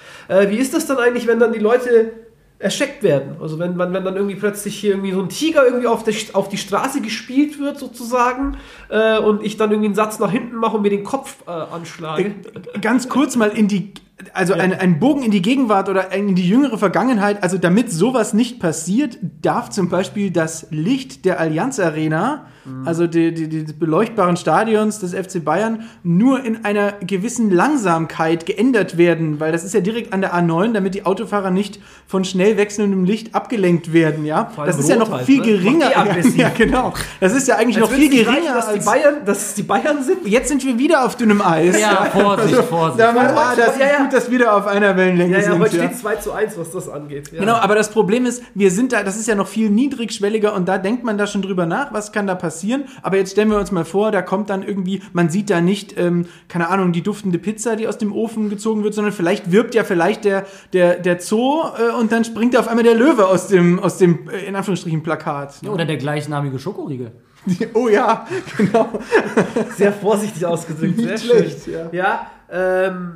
Wie 0.49 0.57
ist 0.57 0.73
das 0.73 0.85
dann 0.85 0.97
eigentlich, 0.97 1.25
wenn 1.25 1.39
dann 1.39 1.53
die 1.53 1.59
Leute 1.59 2.11
erschreckt 2.59 3.03
werden. 3.03 3.37
Also 3.39 3.59
wenn, 3.59 3.77
wenn, 3.77 3.93
wenn 3.93 4.03
dann 4.03 4.15
irgendwie 4.15 4.35
plötzlich 4.35 4.77
hier 4.79 4.91
irgendwie 4.91 5.11
so 5.11 5.21
ein 5.21 5.29
Tiger 5.29 5.65
irgendwie 5.65 5.87
auf, 5.87 6.03
der, 6.03 6.13
auf 6.33 6.49
die 6.49 6.57
Straße 6.57 7.01
gespielt 7.01 7.59
wird 7.59 7.77
sozusagen 7.77 8.57
äh, 8.89 9.19
und 9.19 9.43
ich 9.43 9.57
dann 9.57 9.69
irgendwie 9.69 9.87
einen 9.87 9.95
Satz 9.95 10.17
nach 10.17 10.31
hinten 10.31 10.55
mache 10.55 10.77
und 10.77 10.81
mir 10.81 10.89
den 10.89 11.03
Kopf 11.03 11.43
äh, 11.45 11.51
anschlage. 11.51 12.33
Ganz 12.81 13.09
kurz 13.09 13.35
mal 13.35 13.49
in 13.49 13.67
die, 13.67 13.93
also 14.33 14.53
ja. 14.55 14.59
ein, 14.59 14.73
ein 14.73 14.99
Bogen 14.99 15.21
in 15.21 15.29
die 15.29 15.43
Gegenwart 15.43 15.87
oder 15.87 16.11
in 16.11 16.33
die 16.33 16.47
jüngere 16.47 16.79
Vergangenheit. 16.79 17.43
Also 17.43 17.59
damit 17.59 17.91
sowas 17.91 18.33
nicht 18.33 18.59
passiert, 18.59 19.19
darf 19.41 19.69
zum 19.69 19.89
Beispiel 19.89 20.31
das 20.31 20.67
Licht 20.71 21.25
der 21.25 21.39
Allianz 21.39 21.79
Arena 21.79 22.47
also 22.85 23.07
die, 23.07 23.33
die, 23.33 23.47
die 23.47 23.73
beleuchtbaren 23.73 24.37
Stadions 24.37 24.99
des 24.99 25.13
FC 25.13 25.43
Bayern, 25.43 25.83
nur 26.03 26.43
in 26.43 26.63
einer 26.65 26.93
gewissen 27.05 27.51
Langsamkeit 27.51 28.45
geändert 28.45 28.97
werden, 28.97 29.39
weil 29.39 29.51
das 29.51 29.63
ist 29.63 29.73
ja 29.73 29.81
direkt 29.81 30.13
an 30.13 30.21
der 30.21 30.33
A9, 30.33 30.73
damit 30.73 30.95
die 30.95 31.05
Autofahrer 31.05 31.51
nicht 31.51 31.79
von 32.07 32.23
schnell 32.23 32.57
wechselndem 32.57 33.03
Licht 33.03 33.35
abgelenkt 33.35 33.93
werden, 33.93 34.25
ja. 34.25 34.51
Das 34.65 34.79
ist 34.79 34.89
ja 34.89 34.95
noch 34.95 35.11
halt, 35.11 35.25
viel 35.25 35.39
ne? 35.39 35.45
geringer. 35.45 35.91
Ja, 36.37 36.49
genau. 36.49 36.93
Das 37.19 37.33
ist 37.33 37.47
ja 37.47 37.55
eigentlich 37.55 37.81
Als 37.81 37.89
noch 37.89 37.97
viel 37.97 38.09
geringer, 38.09 38.53
dass 38.53 38.73
die 38.73 38.79
Bayern, 38.79 39.25
dass 39.25 39.47
es 39.47 39.53
die 39.55 39.63
Bayern 39.63 40.03
sind. 40.03 40.27
Jetzt 40.27 40.49
sind 40.49 40.63
wir 40.63 40.77
wieder 40.77 41.05
auf 41.05 41.15
dünnem 41.15 41.41
Eis. 41.41 41.79
Ja, 41.79 42.05
Vorsicht, 42.11 42.55
also, 42.55 42.63
Vorsicht. 42.63 42.99
Da 42.99 43.11
man, 43.11 43.27
ah, 43.27 43.53
das 43.55 43.77
ja, 43.79 43.85
ist 43.85 43.97
gut, 43.97 44.13
dass 44.13 44.31
wieder 44.31 44.55
auf 44.55 44.67
einer 44.67 44.95
Wellenlänge 44.95 45.33
ja, 45.33 45.39
ja, 45.39 45.51
sind. 45.51 45.59
Heute 45.59 45.75
steht 45.77 45.97
2 45.97 46.15
zu 46.17 46.31
1, 46.33 46.57
was 46.57 46.71
das 46.71 46.89
angeht. 46.89 47.31
Genau, 47.31 47.55
aber 47.55 47.75
das 47.75 47.89
Problem 47.89 48.25
ist, 48.25 48.43
wir 48.53 48.71
sind 48.71 48.93
da, 48.93 49.03
das 49.03 49.17
ist 49.17 49.27
ja 49.27 49.35
noch 49.35 49.47
viel 49.47 49.69
niedrigschwelliger 49.69 50.53
und 50.53 50.67
da 50.67 50.77
denkt 50.77 51.03
man 51.03 51.17
da 51.17 51.25
schon 51.25 51.41
drüber 51.41 51.65
nach, 51.65 51.93
was 51.93 52.11
kann 52.11 52.27
da 52.27 52.35
passieren 52.35 52.56
passieren. 52.57 52.85
Aber 53.03 53.17
jetzt 53.17 53.31
stellen 53.31 53.49
wir 53.49 53.57
uns 53.57 53.71
mal 53.71 53.85
vor, 53.85 54.11
da 54.11 54.21
kommt 54.21 54.49
dann 54.49 54.63
irgendwie, 54.63 55.01
man 55.13 55.29
sieht 55.29 55.49
da 55.49 55.61
nicht, 55.61 55.97
ähm, 55.97 56.25
keine 56.47 56.69
Ahnung, 56.69 56.91
die 56.91 57.03
duftende 57.03 57.37
Pizza, 57.37 57.75
die 57.75 57.87
aus 57.87 57.97
dem 57.97 58.13
Ofen 58.13 58.49
gezogen 58.49 58.83
wird, 58.83 58.93
sondern 58.93 59.13
vielleicht 59.13 59.51
wirbt 59.51 59.75
ja 59.75 59.83
vielleicht 59.83 60.25
der, 60.25 60.45
der, 60.73 60.95
der 60.95 61.19
Zoo 61.19 61.61
äh, 61.77 61.93
und 61.99 62.11
dann 62.11 62.23
springt 62.23 62.53
da 62.53 62.59
auf 62.59 62.67
einmal 62.67 62.83
der 62.83 62.95
Löwe 62.95 63.27
aus 63.27 63.47
dem, 63.47 63.79
aus 63.79 63.97
dem 63.97 64.29
äh, 64.29 64.45
in 64.45 64.55
Anführungsstrichen, 64.55 65.03
Plakat. 65.03 65.61
Ja, 65.61 65.69
oder 65.69 65.85
der 65.85 65.97
gleichnamige 65.97 66.59
Schokoriegel. 66.59 67.11
Oh 67.73 67.87
ja, 67.87 68.27
genau. 68.57 68.89
Sehr 69.77 69.93
vorsichtig 69.93 70.45
ausgedrückt, 70.45 70.99
sehr 70.99 71.17
schlecht. 71.17 71.63
Schön. 71.63 71.73
Ja, 71.93 72.27
ja 72.49 72.87
ähm, 72.87 73.15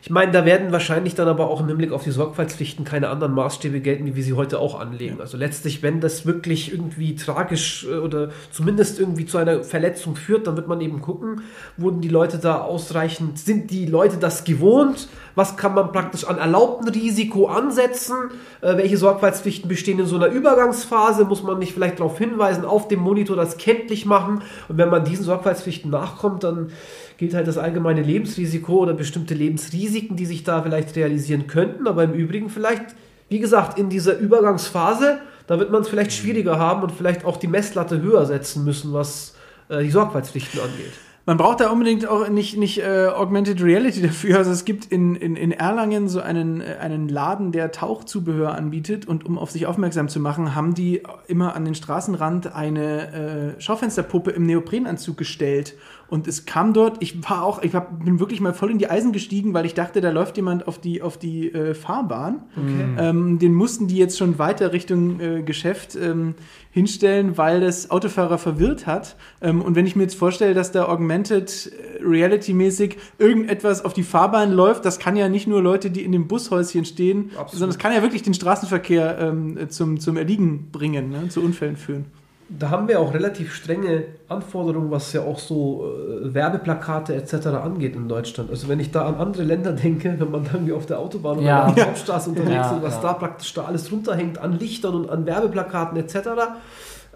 ich 0.00 0.10
meine, 0.10 0.30
da 0.30 0.44
werden 0.44 0.70
wahrscheinlich 0.70 1.14
dann 1.14 1.28
aber 1.28 1.50
auch 1.50 1.60
im 1.60 1.68
Hinblick 1.68 1.92
auf 1.92 2.04
die 2.04 2.10
Sorgfaltspflichten 2.10 2.84
keine 2.84 3.08
anderen 3.08 3.34
Maßstäbe 3.34 3.80
gelten, 3.80 4.06
wie 4.06 4.14
wir 4.14 4.22
sie 4.22 4.34
heute 4.34 4.58
auch 4.58 4.78
anlegen. 4.78 5.20
Also 5.20 5.36
letztlich, 5.36 5.82
wenn 5.82 6.00
das 6.00 6.24
wirklich 6.24 6.72
irgendwie 6.72 7.16
tragisch 7.16 7.86
äh, 7.90 7.96
oder 7.96 8.30
zumindest 8.52 9.00
irgendwie 9.00 9.26
zu 9.26 9.38
einer 9.38 9.64
Verletzung 9.64 10.16
führt, 10.16 10.46
dann 10.46 10.56
wird 10.56 10.68
man 10.68 10.80
eben 10.80 11.00
gucken, 11.00 11.42
wurden 11.76 12.00
die 12.00 12.08
Leute 12.08 12.38
da 12.38 12.60
ausreichend, 12.60 13.38
sind 13.38 13.70
die 13.70 13.86
Leute 13.86 14.18
das 14.18 14.44
gewohnt? 14.44 15.08
Was 15.34 15.56
kann 15.56 15.74
man 15.74 15.92
praktisch 15.92 16.24
an 16.24 16.38
erlaubten 16.38 16.88
Risiko 16.88 17.46
ansetzen? 17.46 18.16
Äh, 18.60 18.76
welche 18.76 18.96
Sorgfaltspflichten 18.96 19.68
bestehen 19.68 19.98
in 19.98 20.06
so 20.06 20.16
einer 20.16 20.28
Übergangsphase? 20.28 21.24
Muss 21.24 21.42
man 21.42 21.58
nicht 21.58 21.72
vielleicht 21.72 21.98
darauf 21.98 22.18
hinweisen, 22.18 22.64
auf 22.64 22.88
dem 22.88 23.00
Monitor 23.00 23.36
das 23.36 23.56
kenntlich 23.56 24.06
machen? 24.06 24.42
Und 24.68 24.78
wenn 24.78 24.90
man 24.90 25.04
diesen 25.04 25.24
Sorgfaltspflichten 25.24 25.90
nachkommt, 25.90 26.44
dann 26.44 26.70
gilt 27.18 27.34
halt 27.34 27.46
das 27.48 27.58
allgemeine 27.58 28.00
Lebensrisiko 28.00 28.78
oder 28.78 28.94
bestimmte 28.94 29.34
Lebensrisiken, 29.34 30.16
die 30.16 30.24
sich 30.24 30.44
da 30.44 30.62
vielleicht 30.62 30.96
realisieren 30.96 31.48
könnten. 31.48 31.86
Aber 31.86 32.04
im 32.04 32.14
Übrigen 32.14 32.48
vielleicht, 32.48 32.94
wie 33.28 33.40
gesagt, 33.40 33.78
in 33.78 33.90
dieser 33.90 34.16
Übergangsphase, 34.16 35.18
da 35.48 35.58
wird 35.58 35.70
man 35.70 35.82
es 35.82 35.88
vielleicht 35.88 36.12
schwieriger 36.12 36.58
haben 36.58 36.82
und 36.82 36.92
vielleicht 36.92 37.24
auch 37.24 37.36
die 37.36 37.48
Messlatte 37.48 38.00
höher 38.00 38.24
setzen 38.24 38.64
müssen, 38.64 38.92
was 38.92 39.34
äh, 39.68 39.82
die 39.82 39.90
Sorgfaltspflichten 39.90 40.60
angeht. 40.60 40.92
Man 41.28 41.36
braucht 41.36 41.60
da 41.60 41.68
unbedingt 41.68 42.08
auch 42.08 42.26
nicht, 42.30 42.56
nicht 42.56 42.78
äh, 42.78 43.08
Augmented 43.08 43.62
Reality 43.62 44.00
dafür. 44.06 44.38
Also 44.38 44.50
es 44.50 44.64
gibt 44.64 44.86
in, 44.86 45.14
in, 45.14 45.36
in 45.36 45.52
Erlangen 45.52 46.08
so 46.08 46.22
einen, 46.22 46.62
äh, 46.62 46.76
einen 46.80 47.10
Laden, 47.10 47.52
der 47.52 47.70
Tauchzubehör 47.70 48.54
anbietet 48.54 49.06
und 49.06 49.26
um 49.26 49.36
auf 49.36 49.50
sich 49.50 49.66
aufmerksam 49.66 50.08
zu 50.08 50.20
machen, 50.20 50.54
haben 50.54 50.72
die 50.72 51.02
immer 51.26 51.54
an 51.54 51.66
den 51.66 51.74
Straßenrand 51.74 52.54
eine 52.54 53.56
äh, 53.58 53.60
Schaufensterpuppe 53.60 54.30
im 54.30 54.46
Neoprenanzug 54.46 55.18
gestellt. 55.18 55.74
Und 56.10 56.26
es 56.26 56.46
kam 56.46 56.72
dort, 56.72 56.96
ich 57.00 57.28
war 57.28 57.42
auch, 57.42 57.62
ich 57.62 57.74
hab, 57.74 58.02
bin 58.04 58.18
wirklich 58.18 58.40
mal 58.40 58.54
voll 58.54 58.70
in 58.70 58.78
die 58.78 58.88
Eisen 58.88 59.12
gestiegen, 59.12 59.52
weil 59.52 59.66
ich 59.66 59.74
dachte, 59.74 60.00
da 60.00 60.10
läuft 60.10 60.36
jemand 60.38 60.66
auf 60.66 60.78
die, 60.78 61.02
auf 61.02 61.18
die 61.18 61.52
äh, 61.52 61.74
Fahrbahn. 61.74 62.44
Okay. 62.56 63.08
Ähm, 63.08 63.38
den 63.38 63.52
mussten 63.52 63.88
die 63.88 63.96
jetzt 63.96 64.16
schon 64.16 64.38
weiter 64.38 64.72
Richtung 64.72 65.20
äh, 65.20 65.42
Geschäft 65.42 65.96
ähm, 65.96 66.34
hinstellen, 66.70 67.36
weil 67.36 67.60
das 67.60 67.90
Autofahrer 67.90 68.38
verwirrt 68.38 68.86
hat. 68.86 69.16
Ähm, 69.42 69.60
und 69.60 69.74
wenn 69.74 69.84
ich 69.84 69.96
mir 69.96 70.04
jetzt 70.04 70.14
vorstelle, 70.14 70.54
dass 70.54 70.72
da 70.72 70.86
Augmented 70.86 71.72
äh, 71.72 72.02
Reality-mäßig 72.02 72.96
irgendetwas 73.18 73.84
auf 73.84 73.92
die 73.92 74.02
Fahrbahn 74.02 74.52
läuft, 74.52 74.86
das 74.86 74.98
kann 74.98 75.14
ja 75.14 75.28
nicht 75.28 75.46
nur 75.46 75.60
Leute, 75.60 75.90
die 75.90 76.04
in 76.04 76.12
dem 76.12 76.26
Bushäuschen 76.26 76.86
stehen, 76.86 77.32
Absolut. 77.32 77.50
sondern 77.50 77.70
es 77.70 77.78
kann 77.78 77.92
ja 77.92 78.00
wirklich 78.00 78.22
den 78.22 78.32
Straßenverkehr 78.32 79.18
ähm, 79.18 79.58
zum, 79.68 80.00
zum 80.00 80.16
Erliegen 80.16 80.70
bringen, 80.72 81.10
ne, 81.10 81.28
zu 81.28 81.42
Unfällen 81.42 81.76
führen 81.76 82.06
da 82.48 82.70
haben 82.70 82.88
wir 82.88 82.98
auch 83.00 83.12
relativ 83.12 83.54
strenge 83.54 84.04
Anforderungen, 84.28 84.90
was 84.90 85.12
ja 85.12 85.20
auch 85.20 85.38
so 85.38 85.84
äh, 85.84 86.32
Werbeplakate 86.32 87.14
etc. 87.14 87.48
angeht 87.48 87.94
in 87.94 88.08
Deutschland. 88.08 88.50
Also 88.50 88.68
wenn 88.68 88.80
ich 88.80 88.90
da 88.90 89.06
an 89.06 89.16
andere 89.16 89.42
Länder 89.42 89.72
denke, 89.72 90.14
wenn 90.18 90.30
man 90.30 90.44
dann 90.50 90.66
wie 90.66 90.72
auf 90.72 90.86
der 90.86 90.98
Autobahn 90.98 91.42
ja. 91.42 91.60
oder 91.60 91.68
auf 91.68 91.74
der 91.74 91.86
Hauptstraße 91.86 92.30
unterwegs 92.30 92.54
ja, 92.54 92.76
ist, 92.76 92.82
was 92.82 92.94
ja. 92.96 93.02
da 93.02 93.12
praktisch 93.12 93.52
da 93.52 93.64
alles 93.64 93.92
runterhängt 93.92 94.38
an 94.38 94.58
Lichtern 94.58 94.94
und 94.94 95.10
an 95.10 95.26
Werbeplakaten 95.26 95.98
etc., 95.98 96.16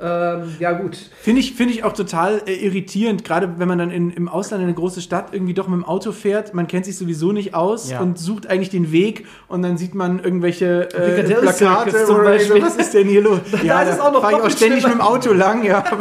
ähm, 0.00 0.57
ja, 0.59 0.72
gut. 0.72 0.96
Finde 1.20 1.40
ich, 1.40 1.55
find 1.55 1.70
ich 1.70 1.85
auch 1.85 1.92
total 1.92 2.42
äh, 2.46 2.55
irritierend, 2.55 3.24
gerade 3.24 3.59
wenn 3.59 3.68
man 3.68 3.78
dann 3.78 3.90
in, 3.90 4.11
im 4.11 4.28
Ausland 4.28 4.62
in 4.62 4.68
eine 4.68 4.74
große 4.74 5.00
Stadt 5.00 5.33
irgendwie 5.33 5.55
doch 5.55 5.68
mit 5.68 5.76
dem 5.76 5.85
Auto 5.85 6.12
fährt. 6.12 6.55
Man 6.55 6.66
kennt 6.66 6.87
sich 6.87 6.96
sowieso 6.96 7.33
nicht 7.33 7.55
aus 7.55 7.90
ja. 7.90 8.00
und 8.00 8.18
sucht 8.18 8.48
eigentlich 8.48 8.70
den 8.70 8.90
Weg 8.90 9.26
und 9.48 9.62
dann 9.62 9.76
sieht 9.76 9.94
man 9.94 10.18
irgendwelche 10.18 10.88
äh, 10.94 11.22
Plakate. 11.22 12.05
Zum 12.05 12.24
Beispiel. 12.24 12.62
Was 12.62 12.76
ist 12.76 12.94
denn 12.94 13.09
hier 13.09 13.22
los? 13.22 13.40
ja, 13.62 13.85
da, 13.85 13.94
da 13.94 14.20
fahre 14.20 14.33
ich 14.33 14.42
auch 14.42 14.50
ständig 14.50 14.83
mit 14.83 14.92
dem 14.92 15.00
Auto 15.00 15.33
lang, 15.33 15.64
ja. 15.64 15.85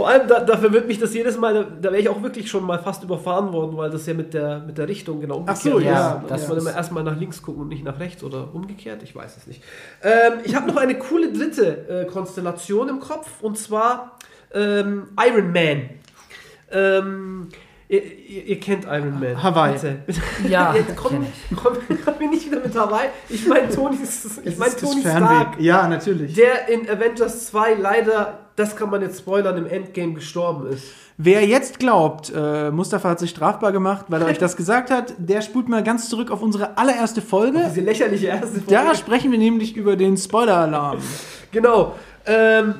Vor 0.00 0.08
allem, 0.08 0.28
da, 0.28 0.40
dafür 0.40 0.72
wird 0.72 0.88
mich 0.88 0.98
das 0.98 1.12
jedes 1.12 1.36
Mal, 1.36 1.52
da, 1.52 1.62
da 1.62 1.90
wäre 1.90 2.00
ich 2.00 2.08
auch 2.08 2.22
wirklich 2.22 2.48
schon 2.48 2.64
mal 2.64 2.78
fast 2.78 3.04
überfahren 3.04 3.52
worden, 3.52 3.76
weil 3.76 3.90
das 3.90 4.06
ja 4.06 4.14
mit 4.14 4.32
der, 4.32 4.60
mit 4.60 4.78
der 4.78 4.88
Richtung 4.88 5.20
genau 5.20 5.36
umgekehrt 5.36 5.58
Ach 5.58 5.72
so, 5.72 5.78
ja. 5.78 6.24
Da 6.26 6.38
muss 6.38 6.48
man 6.48 6.56
immer 6.56 6.74
erstmal 6.74 7.04
nach 7.04 7.18
links 7.18 7.42
gucken 7.42 7.60
und 7.60 7.68
nicht 7.68 7.84
nach 7.84 8.00
rechts 8.00 8.24
oder 8.24 8.54
umgekehrt, 8.54 9.02
ich 9.02 9.14
weiß 9.14 9.36
es 9.36 9.46
nicht. 9.46 9.62
Ähm, 10.02 10.38
ich 10.42 10.54
habe 10.54 10.66
noch 10.68 10.78
eine 10.78 10.98
coole 10.98 11.30
dritte 11.30 11.86
äh, 11.86 12.06
Konstellation 12.06 12.88
im 12.88 12.98
Kopf 13.00 13.42
und 13.42 13.58
zwar 13.58 14.16
ähm, 14.54 15.08
Iron 15.22 15.52
Man. 15.52 15.90
Ähm, 16.70 17.48
Ihr, 17.90 18.04
ihr, 18.04 18.44
ihr, 18.44 18.60
kennt 18.60 18.84
Iron 18.84 19.18
Man. 19.18 19.42
Hawaii. 19.42 19.72
Bitte. 20.06 20.22
Ja, 20.48 20.72
komm, 20.94 21.26
komm, 21.56 21.76
komm 22.04 22.14
mir 22.20 22.30
nicht 22.30 22.46
wieder 22.46 22.60
mit 22.60 22.72
Hawaii. 22.72 23.08
Ich 23.28 23.44
meine 23.48 23.68
Tony, 23.68 23.98
ich 24.44 24.56
mein 24.56 24.70
Tony 24.76 25.00
Stark. 25.00 25.60
Ja, 25.60 25.88
natürlich. 25.88 26.34
Der 26.34 26.68
in 26.68 26.88
Avengers 26.88 27.48
2 27.48 27.74
leider, 27.74 28.49
das 28.60 28.76
kann 28.76 28.90
man 28.90 29.02
jetzt 29.02 29.18
spoilern, 29.18 29.56
im 29.56 29.66
Endgame 29.66 30.14
gestorben 30.14 30.68
ist. 30.68 30.84
Wer 31.16 31.46
jetzt 31.46 31.78
glaubt, 31.78 32.32
äh, 32.34 32.70
Mustafa 32.70 33.10
hat 33.10 33.18
sich 33.18 33.30
strafbar 33.30 33.72
gemacht, 33.72 34.06
weil 34.08 34.22
er 34.22 34.28
euch 34.28 34.38
das 34.46 34.56
gesagt 34.56 34.90
hat, 34.90 35.14
der 35.18 35.42
spult 35.42 35.68
mal 35.68 35.82
ganz 35.82 36.08
zurück 36.08 36.30
auf 36.30 36.42
unsere 36.42 36.78
allererste 36.78 37.22
Folge. 37.22 37.58
Auf 37.58 37.74
diese 37.74 37.80
lächerliche 37.80 38.26
erste 38.28 38.46
Folge. 38.46 38.66
Da 38.68 38.94
sprechen 38.94 39.30
wir 39.32 39.38
nämlich 39.38 39.76
über 39.76 39.96
den 39.96 40.16
Spoiler-Alarm. 40.16 40.98
genau. 41.52 41.96
Ähm, 42.26 42.74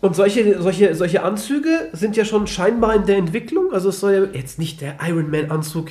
und 0.00 0.16
solche, 0.16 0.60
solche, 0.60 0.94
solche 0.94 1.22
Anzüge 1.22 1.88
sind 1.92 2.16
ja 2.16 2.24
schon 2.24 2.46
scheinbar 2.46 2.94
in 2.94 3.06
der 3.06 3.18
Entwicklung. 3.18 3.72
Also 3.72 3.90
es 3.90 4.00
soll 4.00 4.12
ja 4.12 4.38
jetzt 4.38 4.58
nicht 4.58 4.80
der 4.80 4.96
Iron 5.06 5.30
Man-Anzug, 5.30 5.90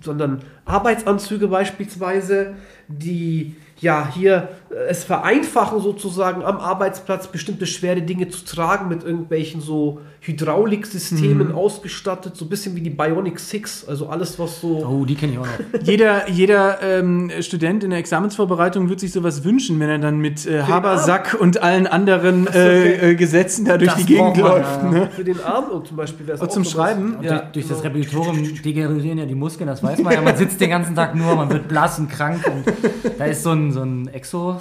sondern 0.00 0.42
Arbeitsanzüge 0.64 1.48
beispielsweise, 1.48 2.54
die 2.88 3.54
ja 3.78 4.08
hier 4.12 4.48
es 4.88 5.04
vereinfachen 5.04 5.80
sozusagen 5.80 6.42
am 6.44 6.56
Arbeitsplatz 6.58 7.26
bestimmte 7.28 7.66
schwere 7.66 8.02
Dinge 8.02 8.28
zu 8.28 8.44
tragen 8.44 8.88
mit 8.88 9.04
irgendwelchen 9.04 9.60
so 9.60 10.00
Hydrauliksystemen 10.20 11.48
Mhm. 11.48 11.54
ausgestattet, 11.54 12.36
so 12.36 12.44
ein 12.44 12.48
bisschen 12.48 12.74
wie 12.76 12.80
die 12.80 12.90
Bionic 12.90 13.38
Six, 13.40 13.84
also 13.88 14.08
alles 14.08 14.38
was 14.38 14.60
so 14.60 14.84
Oh, 14.86 15.04
die 15.04 15.14
kenne 15.14 15.32
ich 15.32 15.38
auch 15.38 15.46
noch. 15.46 15.80
Jeder, 15.82 16.28
jeder 16.30 16.80
ähm, 16.82 17.30
Student 17.40 17.84
in 17.84 17.90
der 17.90 17.98
Examensvorbereitung 17.98 18.88
wird 18.88 19.00
sich 19.00 19.12
sowas 19.12 19.44
wünschen, 19.44 19.80
wenn 19.80 19.88
er 19.88 19.98
dann 19.98 20.18
mit 20.18 20.46
äh, 20.46 20.62
Habersack 20.62 21.36
und 21.40 21.62
allen 21.62 21.86
anderen 21.86 22.46
äh, 22.46 23.10
äh, 23.10 23.14
Gesetzen 23.14 23.64
da 23.64 23.78
durch 23.78 23.90
Das 23.90 24.00
die 24.00 24.06
Gegend 24.06 24.36
man, 24.36 24.40
läuft. 24.40 24.82
ja. 24.82 24.90
Ne? 24.90 25.08
für 25.10 25.24
den 25.24 25.40
Arm 25.42 25.64
und 25.70 25.86
zum 25.88 25.96
Beispiel 25.96 26.26
wäre 26.26 26.36
es 26.36 26.40
Und 26.42 26.48
auch 26.48 26.52
zum. 26.52 26.64
Schreiben. 26.64 27.16
Und 27.16 27.24
Ja, 27.24 27.38
durch, 27.38 27.52
durch 27.52 27.68
das 27.68 27.82
genau. 27.82 27.94
Repetitorium 27.94 28.54
degenerieren 28.64 29.18
ja 29.18 29.26
die 29.26 29.34
Muskeln, 29.34 29.66
das 29.66 29.82
weiß 29.82 29.98
man 30.02 30.12
ja. 30.12 30.20
Man 30.22 30.36
sitzt 30.36 30.60
den 30.60 30.70
ganzen 30.70 30.94
Tag 30.94 31.14
nur, 31.14 31.34
man 31.34 31.50
wird 31.50 31.66
blass 31.68 31.98
und 31.98 32.08
krank. 32.08 32.40
Und 32.46 32.72
da 33.18 33.24
ist 33.24 33.42
so 33.42 33.50
ein, 33.50 33.72
so 33.72 33.80
ein 33.82 34.08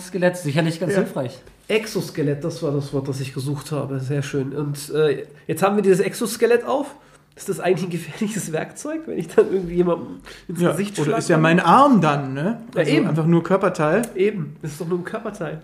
Exoskelett 0.02 0.38
sicherlich 0.38 0.80
ganz 0.80 0.96
hilfreich. 0.96 1.40
Exoskelett, 1.68 2.44
das 2.44 2.64
war 2.64 2.72
das 2.72 2.92
Wort, 2.92 3.08
das 3.08 3.20
ich 3.20 3.36
gesucht 3.36 3.72
habe. 3.72 4.00
Sehr 4.00 4.24
schön. 4.24 4.52
Und 4.54 4.90
äh, 4.90 5.28
jetzt 5.46 5.62
haben 5.62 5.76
wir 5.76 5.84
dieses 5.84 6.00
Exoskelett 6.00 6.66
auf. 6.66 6.96
Ist 7.42 7.50
das 7.50 7.60
eigentlich 7.60 7.86
ein 7.88 7.90
gefährliches 7.90 8.52
Werkzeug, 8.52 9.02
wenn 9.08 9.18
ich 9.18 9.28
dann 9.28 9.52
irgendwie 9.52 9.74
jemandem 9.78 10.08
ins 10.48 10.62
Ja, 10.62 10.70
Gesicht 10.74 10.94
oder 11.00 11.06
schlage? 11.06 11.20
ist 11.22 11.30
ja 11.30 11.38
mein 11.40 11.60
Arm 11.60 12.00
dann, 12.00 12.36
ne? 12.36 12.62
Ja, 12.76 12.84
eben. 12.84 13.08
Einfach 13.08 13.26
nur 13.26 13.42
Körperteil. 13.42 14.04
Eben, 14.14 14.58
das 14.62 14.74
ist 14.74 14.82
doch 14.82 14.88
nur 14.88 15.00
ein 15.00 15.04
Körperteil. 15.04 15.60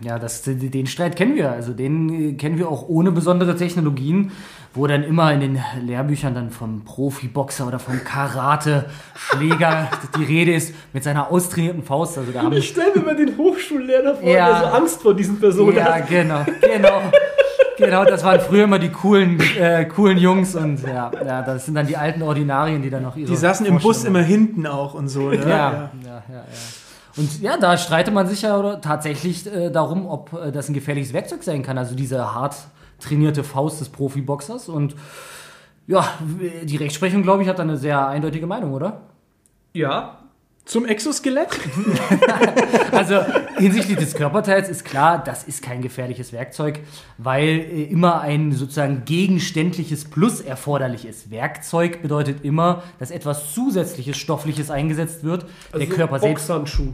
Ja, 0.00 0.18
das, 0.18 0.40
den 0.42 0.86
Streit 0.86 1.14
kennen 1.14 1.36
wir. 1.36 1.52
Also 1.52 1.74
den 1.74 2.30
äh, 2.30 2.32
kennen 2.32 2.56
wir 2.56 2.68
auch 2.70 2.88
ohne 2.88 3.12
besondere 3.12 3.54
Technologien, 3.54 4.32
wo 4.72 4.86
dann 4.86 5.04
immer 5.04 5.30
in 5.34 5.40
den 5.40 5.58
Lehrbüchern 5.82 6.34
dann 6.34 6.48
vom 6.50 6.84
Profiboxer 6.86 7.66
oder 7.66 7.78
vom 7.78 8.02
Karate-Schläger 8.02 9.90
die 10.18 10.24
Rede 10.24 10.54
ist 10.54 10.74
mit 10.94 11.04
seiner 11.04 11.30
austrainierten 11.30 11.82
Faust. 11.82 12.16
Also 12.16 12.32
da 12.32 12.42
haben 12.44 12.52
Ich 12.56 12.68
stelle 12.70 12.92
mir 12.96 13.02
mal 13.04 13.16
den 13.16 13.36
Hochschullehrer 13.36 14.16
vor, 14.16 14.28
Ja. 14.28 14.48
der 14.60 14.70
so 14.70 14.74
Angst 14.76 15.02
vor 15.02 15.14
diesen 15.14 15.38
Personen 15.38 15.76
Ja, 15.76 15.96
hat. 15.96 16.08
genau, 16.08 16.44
genau. 16.60 17.02
Genau, 17.76 18.04
das 18.04 18.22
waren 18.24 18.40
früher 18.40 18.64
immer 18.64 18.78
die 18.78 18.90
coolen, 18.90 19.40
äh, 19.58 19.84
coolen 19.86 20.18
Jungs 20.18 20.54
und 20.54 20.82
ja, 20.82 21.10
ja, 21.24 21.42
das 21.42 21.66
sind 21.66 21.74
dann 21.74 21.86
die 21.86 21.96
alten 21.96 22.22
Ordinarien, 22.22 22.82
die 22.82 22.90
dann 22.90 23.02
noch 23.02 23.16
ihre 23.16 23.28
Die 23.28 23.36
saßen 23.36 23.66
im 23.66 23.78
Bus 23.78 24.04
immer 24.04 24.22
hinten 24.22 24.66
auch 24.66 24.94
und 24.94 25.08
so, 25.08 25.30
ne? 25.30 25.36
Ja, 25.36 25.46
ja, 25.48 25.90
ja, 26.04 26.22
ja. 26.28 26.44
Und 27.16 27.40
ja, 27.40 27.56
da 27.56 27.76
streitet 27.76 28.12
man 28.12 28.26
sich 28.26 28.42
ja 28.42 28.56
oder 28.58 28.80
tatsächlich 28.80 29.46
äh, 29.46 29.70
darum, 29.70 30.06
ob 30.06 30.32
äh, 30.32 30.50
das 30.50 30.68
ein 30.68 30.74
gefährliches 30.74 31.12
Werkzeug 31.12 31.42
sein 31.42 31.62
kann, 31.62 31.78
also 31.78 31.94
diese 31.94 32.34
hart 32.34 32.56
trainierte 33.00 33.44
Faust 33.44 33.80
des 33.80 33.88
Profiboxers. 33.88 34.68
Und 34.68 34.96
ja, 35.86 36.08
die 36.62 36.76
Rechtsprechung, 36.76 37.22
glaube 37.22 37.42
ich, 37.42 37.48
hat 37.48 37.58
da 37.58 37.62
eine 37.62 37.76
sehr 37.76 38.08
eindeutige 38.08 38.46
Meinung, 38.46 38.72
oder? 38.72 39.02
Ja, 39.74 40.18
Zum 40.64 40.86
Exoskelett? 40.86 41.48
Also 42.92 43.20
hinsichtlich 43.58 43.98
des 43.98 44.14
Körperteils 44.14 44.68
ist 44.68 44.84
klar, 44.84 45.22
das 45.22 45.42
ist 45.44 45.62
kein 45.62 45.82
gefährliches 45.82 46.32
Werkzeug, 46.32 46.78
weil 47.18 47.48
äh, 47.48 47.82
immer 47.84 48.20
ein 48.20 48.52
sozusagen 48.52 49.04
gegenständliches 49.04 50.04
Plus 50.04 50.40
erforderlich 50.40 51.04
ist. 51.04 51.30
Werkzeug 51.30 52.00
bedeutet 52.00 52.44
immer, 52.44 52.84
dass 53.00 53.10
etwas 53.10 53.52
zusätzliches 53.52 54.16
Stoffliches 54.16 54.70
eingesetzt 54.70 55.24
wird. 55.24 55.46
also 55.72 55.84
der 55.84 55.94
Körper 55.94 56.20
selbst. 56.20 56.46
Boxhandschuh. 56.46 56.92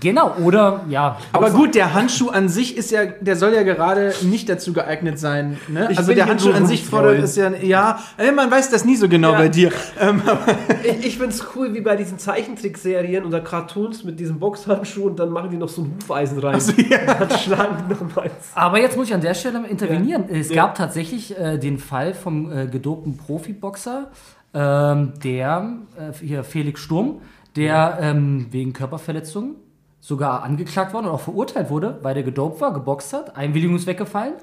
Genau, 0.00 0.34
oder 0.44 0.84
ja. 0.90 1.18
Aber 1.32 1.50
gut, 1.50 1.74
der 1.74 1.94
Handschuh 1.94 2.28
an 2.28 2.48
sich 2.50 2.76
ist 2.76 2.90
ja, 2.90 3.06
der 3.06 3.34
soll 3.36 3.54
ja 3.54 3.62
gerade 3.62 4.12
nicht 4.22 4.46
dazu 4.48 4.74
geeignet 4.74 5.18
sein. 5.18 5.56
Ne? 5.68 5.88
Ich 5.90 5.96
Also 5.98 6.12
der 6.12 6.26
Handschuh 6.26 6.52
an 6.52 6.66
sich 6.66 6.84
fordert 6.84 7.18
ist 7.20 7.36
ja, 7.36 7.50
ja, 7.62 7.98
äh, 8.18 8.30
man 8.30 8.50
weiß 8.50 8.68
das 8.70 8.84
nie 8.84 8.96
so 8.96 9.08
genau 9.08 9.32
Ja. 9.32 9.38
bei 9.38 9.48
dir. 9.48 9.72
Ähm, 9.98 10.20
Ich, 10.84 11.06
ich 11.06 11.18
finde 11.18 11.30
es 11.34 11.44
cool, 11.56 11.72
wie 11.74 11.80
bei 11.80 11.96
diesen 11.96 12.18
Zeichentrickserien 12.18 13.24
oder 13.24 13.40
Cartoons 13.40 14.04
mit 14.04 14.20
diesem 14.20 14.38
Boxhandschuh 14.38 15.06
und 15.06 15.18
dann 15.18 15.30
machen 15.30 15.50
die 15.50 15.56
noch 15.56 15.68
so 15.68 15.82
ein 15.82 15.94
Hufeisen 16.00 16.38
rein. 16.40 16.60
Dann 17.06 17.30
schlagen 17.38 17.76
die 17.88 17.94
nochmals. 17.94 18.32
Aber 18.54 18.78
jetzt 18.78 18.96
muss 18.96 19.08
ich 19.08 19.14
an 19.14 19.20
der 19.22 19.34
Stelle 19.34 19.60
mal 19.60 19.68
intervenieren. 19.70 20.24
Es 20.28 20.50
gab 20.50 20.74
tatsächlich 20.74 21.36
äh, 21.38 21.58
den 21.58 21.78
Fall 21.78 22.12
vom 22.14 22.52
äh, 22.52 22.66
gedopten 22.66 23.16
Profiboxer, 23.16 24.10
ähm, 24.54 25.14
der, 25.24 25.72
äh, 25.98 26.12
hier 26.24 26.44
Felix 26.44 26.80
Sturm, 26.80 27.20
der 27.56 27.98
ähm, 28.00 28.46
wegen 28.50 28.72
Körperverletzung 28.74 29.56
sogar 30.06 30.44
angeklagt 30.44 30.94
worden 30.94 31.06
und 31.06 31.12
auch 31.12 31.20
verurteilt 31.20 31.68
wurde, 31.68 31.98
weil 32.02 32.14
der 32.14 32.22
gedopt 32.22 32.60
war, 32.60 32.72
geboxt 32.72 33.12
hat, 33.12 33.36
Einwilligung 33.36 33.74
ist 33.74 33.88
weggefallen. 33.88 34.34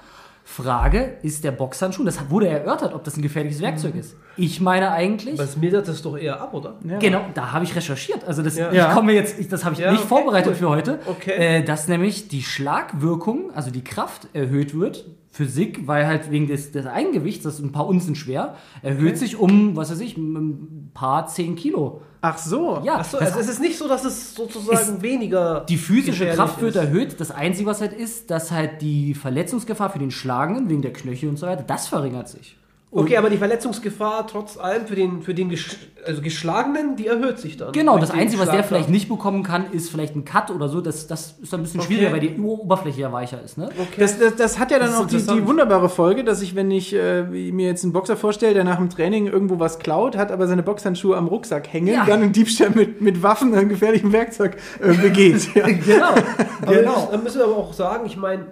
Frage, 0.43 1.19
ist 1.21 1.45
der 1.45 1.51
Boxhandschuh, 1.53 2.03
das 2.03 2.29
wurde 2.29 2.49
erörtert, 2.49 2.93
ob 2.93 3.05
das 3.05 3.15
ein 3.15 3.21
gefährliches 3.21 3.61
Werkzeug 3.61 3.95
ist. 3.95 4.17
Ich 4.35 4.59
meine 4.59 4.91
eigentlich, 4.91 5.37
Das 5.37 5.55
mildert 5.55 5.87
es 5.87 6.01
doch 6.01 6.17
eher 6.17 6.41
ab, 6.41 6.53
oder? 6.53 6.75
Ja. 6.83 6.99
Genau, 6.99 7.21
da 7.33 7.53
habe 7.53 7.63
ich 7.63 7.73
recherchiert. 7.73 8.25
Also 8.25 8.41
das, 8.43 8.57
Ja. 8.57 8.89
ich 8.89 8.93
komme 8.93 9.13
jetzt, 9.13 9.39
ich, 9.39 9.47
das 9.47 9.63
habe 9.63 9.73
ich 9.75 9.79
Ja, 9.79 9.91
nicht 9.91 10.01
okay, 10.01 10.09
vorbereitet 10.09 10.51
cool. 10.51 10.55
für 10.57 10.69
heute. 10.69 10.99
Okay. 11.05 11.31
Äh, 11.59 11.63
dass 11.63 11.87
nämlich 11.87 12.27
die 12.27 12.43
Schlagwirkung, 12.43 13.51
also 13.55 13.71
die 13.71 13.85
Kraft 13.85 14.27
erhöht 14.33 14.77
wird. 14.77 15.05
Physik, 15.33 15.87
weil 15.87 16.05
halt 16.05 16.29
wegen 16.29 16.45
des, 16.45 16.71
des 16.71 16.85
Eigengewichts, 16.85 17.43
das 17.43 17.55
ist 17.55 17.65
ein 17.65 17.71
paar 17.71 17.87
Unzen 17.87 18.13
schwer, 18.13 18.55
erhöht 18.83 19.17
sich 19.17 19.35
um, 19.35 19.75
was 19.75 19.89
weiß 19.89 19.99
ich, 20.01 20.15
ein 20.15 20.91
paar 20.93 21.25
zehn 21.25 21.55
Kilo. 21.55 22.01
ach 22.21 22.37
so. 22.37 22.81
Ja, 22.83 22.97
Achso, 22.97 23.17
das 23.17 23.29
also 23.29 23.39
es 23.39 23.49
ist 23.49 23.59
nicht 23.59 23.75
so, 23.79 23.87
dass 23.87 24.05
es 24.05 24.35
sozusagen 24.35 25.01
weniger. 25.01 25.65
die 25.67 25.77
physische 25.77 26.27
Kraft 26.27 26.61
wird 26.61 26.75
ist. 26.75 26.81
erhöht. 26.83 27.19
Das 27.19 27.31
Einzige, 27.31 27.67
was 27.67 27.81
halt 27.81 27.93
ist, 27.93 28.29
dass 28.29 28.51
halt 28.51 28.83
die 28.83 29.15
Verletzungsgefahr 29.15 29.89
für 29.89 29.97
den 29.97 30.11
Schlagenden 30.11 30.69
wegen 30.69 30.83
der 30.83 30.93
Knöchel 30.93 31.29
und 31.29 31.37
so 31.37 31.47
weiter, 31.47 31.63
das 31.63 31.87
verringert 31.87 32.29
sich. 32.29 32.55
Okay, 32.95 33.17
aber 33.17 33.29
die 33.29 33.37
Verletzungsgefahr 33.37 34.27
trotz 34.27 34.57
allem 34.57 34.85
für 34.85 34.95
den, 34.95 35.21
für 35.23 35.33
den 35.33 35.49
gesch 35.49 35.77
also 36.05 36.21
Geschlagenen, 36.21 36.95
die 36.97 37.07
erhöht 37.07 37.39
sich 37.39 37.55
dann. 37.57 37.71
Genau, 37.71 37.97
das 37.97 38.11
Einzige, 38.11 38.41
was 38.41 38.49
der 38.51 38.63
vielleicht 38.63 38.89
nicht 38.89 39.07
bekommen 39.07 39.41
kann, 39.41 39.71
ist 39.71 39.89
vielleicht 39.89 40.15
ein 40.15 40.25
Cut 40.25 40.51
oder 40.51 40.67
so. 40.67 40.81
Das, 40.81 41.07
das 41.07 41.35
ist 41.41 41.51
dann 41.53 41.61
ein 41.61 41.63
bisschen 41.63 41.79
Okay. 41.79 41.93
schwieriger, 41.93 42.11
weil 42.11 42.19
die 42.19 42.37
Oberfläche 42.39 43.01
ja 43.01 43.11
weicher 43.11 43.41
ist. 43.41 43.57
Ne? 43.57 43.69
Okay. 43.79 43.99
Das, 43.99 44.19
das, 44.19 44.35
das 44.35 44.59
hat 44.59 44.69
ja 44.71 44.79
dann 44.79 44.93
auch 44.93 45.07
die, 45.07 45.17
die 45.17 45.47
wunderbare 45.47 45.89
Folge, 45.89 46.23
dass 46.23 46.41
ich, 46.41 46.55
wenn 46.55 46.69
ich 46.71 46.93
äh, 46.93 47.23
mir 47.23 47.67
jetzt 47.67 47.83
einen 47.83 47.93
Boxer 47.93 48.17
vorstelle, 48.17 48.53
der 48.53 48.63
nach 48.65 48.77
dem 48.77 48.89
Training 48.89 49.27
irgendwo 49.27 49.59
was 49.59 49.79
klaut, 49.79 50.17
hat 50.17 50.31
aber 50.31 50.47
seine 50.47 50.61
Boxhandschuhe 50.61 51.15
am 51.15 51.27
Rucksack 51.27 51.71
hängen, 51.71 51.87
Ja. 51.87 52.05
dann 52.05 52.21
einen 52.21 52.33
Diebstahl 52.33 52.71
mit, 52.71 53.01
mit 53.01 53.23
Waffen, 53.23 53.53
einem 53.55 53.69
gefährlichen 53.69 54.11
Werkzeug 54.11 54.57
äh, 54.81 54.93
begeht. 54.93 55.49
ja. 55.55 55.65
Genau. 55.67 56.15
Aber 56.61 56.75
genau. 56.75 57.07
Dann 57.11 57.23
müssen 57.23 57.37
wir 57.39 57.45
aber 57.45 57.57
auch 57.57 57.73
sagen, 57.73 58.05
ich 58.05 58.17
meine, 58.17 58.47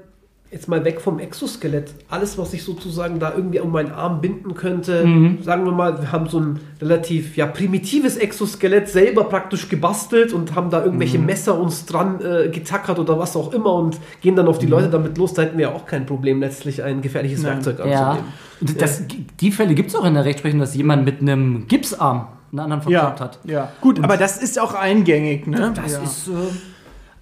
jetzt 0.52 0.68
mal 0.68 0.84
weg 0.84 1.00
vom 1.00 1.18
Exoskelett, 1.20 1.94
alles, 2.10 2.38
was 2.38 2.54
ich 2.54 2.64
sozusagen 2.64 3.20
da 3.20 3.34
irgendwie 3.34 3.62
um 3.62 3.72
meinen 3.72 3.92
Arm 3.94 4.20
binden 4.20 4.54
könnte, 4.54 5.06
Mhm. 5.06 5.42
sagen 5.44 5.64
wir 5.64 5.72
mal, 5.72 6.02
wir 6.02 6.12
haben 6.12 6.28
so 6.28 6.42
ein 6.42 6.60
relativ 6.82 7.38
ja, 7.38 7.46
primitives 7.46 8.18
Exoskelett 8.18 8.90
selber 8.90 9.24
praktisch 9.24 9.70
gebastelt 9.70 10.34
und 10.34 10.54
haben 10.54 10.70
da 10.70 10.84
irgendwelche 10.84 11.20
Mhm. 11.20 11.26
Messer 11.26 11.58
uns 11.58 11.86
dran 11.86 12.20
äh, 12.20 12.50
getackert 12.50 13.00
oder 13.00 13.18
was 13.18 13.38
auch 13.38 13.54
immer 13.54 13.74
und 13.76 13.98
gehen 14.20 14.36
dann 14.36 14.48
auf 14.50 14.58
Mhm. 14.58 14.60
die 14.60 14.68
Leute 14.68 14.90
damit 14.90 15.18
los, 15.18 15.34
da 15.34 15.44
hätten 15.44 15.58
wir 15.58 15.70
ja 15.70 15.74
auch 15.74 15.86
kein 15.86 16.06
Problem, 16.06 16.42
letztlich 16.42 16.84
ein 16.84 17.02
gefährliches 17.02 17.44
Nein. 17.44 17.54
Werkzeug 17.54 17.80
Ja. 17.80 18.10
anzunehmen. 18.10 18.34
Und 18.60 18.82
das, 18.82 19.04
die 19.40 19.52
Fälle 19.54 19.74
gibt 19.74 19.90
es 19.90 19.96
auch 19.96 20.04
in 20.06 20.14
der 20.16 20.26
Rechtsprechung, 20.26 20.60
dass 20.60 20.76
jemand 20.76 21.06
mit 21.06 21.22
einem 21.22 21.66
Gipsarm 21.70 22.28
einen 22.52 22.60
anderen 22.60 22.82
verklagt 22.82 23.20
Ja, 23.20 23.26
hat. 23.26 23.40
ja. 23.46 23.72
Gut, 23.80 24.04
aber 24.04 24.18
das 24.18 24.38
ist 24.44 24.60
auch 24.60 24.74
eingängig. 24.74 25.48
Ne? 25.48 25.72
Das 25.74 25.94
ja. 25.94 26.02
ist. 26.04 26.28
Äh, 26.28 26.32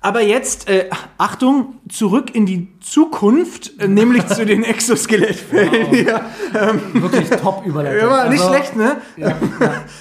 Aber 0.02 0.22
jetzt, 0.22 0.70
äh, 0.70 0.90
Achtung, 1.18 1.74
zurück 1.90 2.34
in 2.34 2.46
die 2.46 2.70
Zukunft, 2.80 3.74
äh, 3.80 3.88
nämlich 3.90 4.26
zu 4.28 4.46
den 4.46 4.64
Exoskelettfällen. 4.64 6.06
Ja. 6.06 6.22
wirklich 6.94 7.30
top 7.32 7.66
überleitet. 7.66 8.02
Ja, 8.04 8.10
war 8.10 8.30
nicht 8.30 8.42
Also, 8.42 8.54
schlecht, 8.54 8.76
ne? 8.78 8.98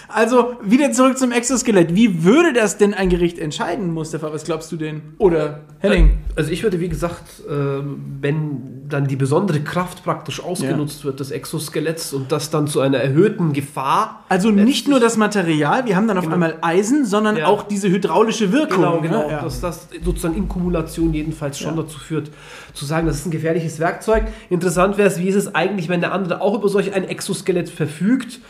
Also, 0.09 0.53
wieder 0.63 0.93
zurück 0.93 1.19
zum 1.19 1.33
Exoskelett. 1.33 1.95
Wie 1.95 2.25
würde 2.25 2.53
das 2.53 2.79
denn 2.79 2.95
ein 2.95 3.09
Gericht 3.09 3.39
entscheiden, 3.39 3.93
Mustafa? 3.93 4.33
Was 4.33 4.45
glaubst 4.45 4.71
du 4.73 4.77
denn? 4.77 5.03
Oder 5.19 5.61
Henning? 5.81 6.19
Also 6.37 6.51
ich 6.53 6.63
würde, 6.63 6.79
wie 6.81 6.89
gesagt, 6.89 7.25
ähm, 7.51 8.01
wenn 8.21 8.87
dann 8.89 9.07
die 9.07 9.17
besondere 9.17 9.61
Kraft 9.61 10.05
praktisch 10.05 10.43
ausgenutzt 10.43 11.05
wird 11.05 11.21
des 11.21 11.31
Exoskeletts 11.31 12.13
und 12.13 12.33
das 12.33 12.51
dann 12.51 12.67
zu 12.69 12.81
einer 12.81 12.99
erhöhten 12.99 13.53
Gefahr 13.53 14.25
Also 14.29 14.51
nicht 14.51 14.89
nur 14.89 15.01
das 15.01 15.17
Material, 15.17 15.85
wir 15.87 15.97
haben 15.97 16.07
dann 16.09 16.17
auf 16.19 16.25
Genau. 16.25 16.35
einmal 16.35 16.57
Eisen, 16.63 17.05
sondern 17.05 17.37
Ja. 17.37 17.47
auch 17.49 17.65
diese 17.65 17.89
hydraulische 17.91 18.53
Wirkung. 18.53 18.77
Genau, 18.83 19.01
genau. 19.01 19.27
Ne? 19.27 19.33
Ja. 19.33 19.43
Dass 19.43 19.88
das 19.91 20.05
sozusagen 20.05 20.37
in 20.37 20.49
Kumulation 20.49 21.13
jedenfalls 21.15 21.59
schon 21.59 21.77
Ja. 21.77 21.83
dazu 21.83 21.99
führt, 21.99 22.31
zu 22.75 22.85
sagen, 22.85 23.07
das 23.07 23.17
ist 23.17 23.27
ein 23.27 23.31
gefährliches 23.31 23.79
Werkzeug. 23.81 24.25
Interessant 24.51 24.99
wäre 24.99 25.09
es, 25.09 25.19
wie 25.19 25.29
ist 25.29 25.35
es 25.37 25.55
eigentlich, 25.55 25.89
wenn 25.89 26.01
der 26.01 26.13
andere 26.13 26.41
auch 26.41 26.55
über 26.55 26.69
solch 26.69 26.93
ein 26.95 27.05
Exoskelett 27.05 27.69
verfügt. 27.71 28.41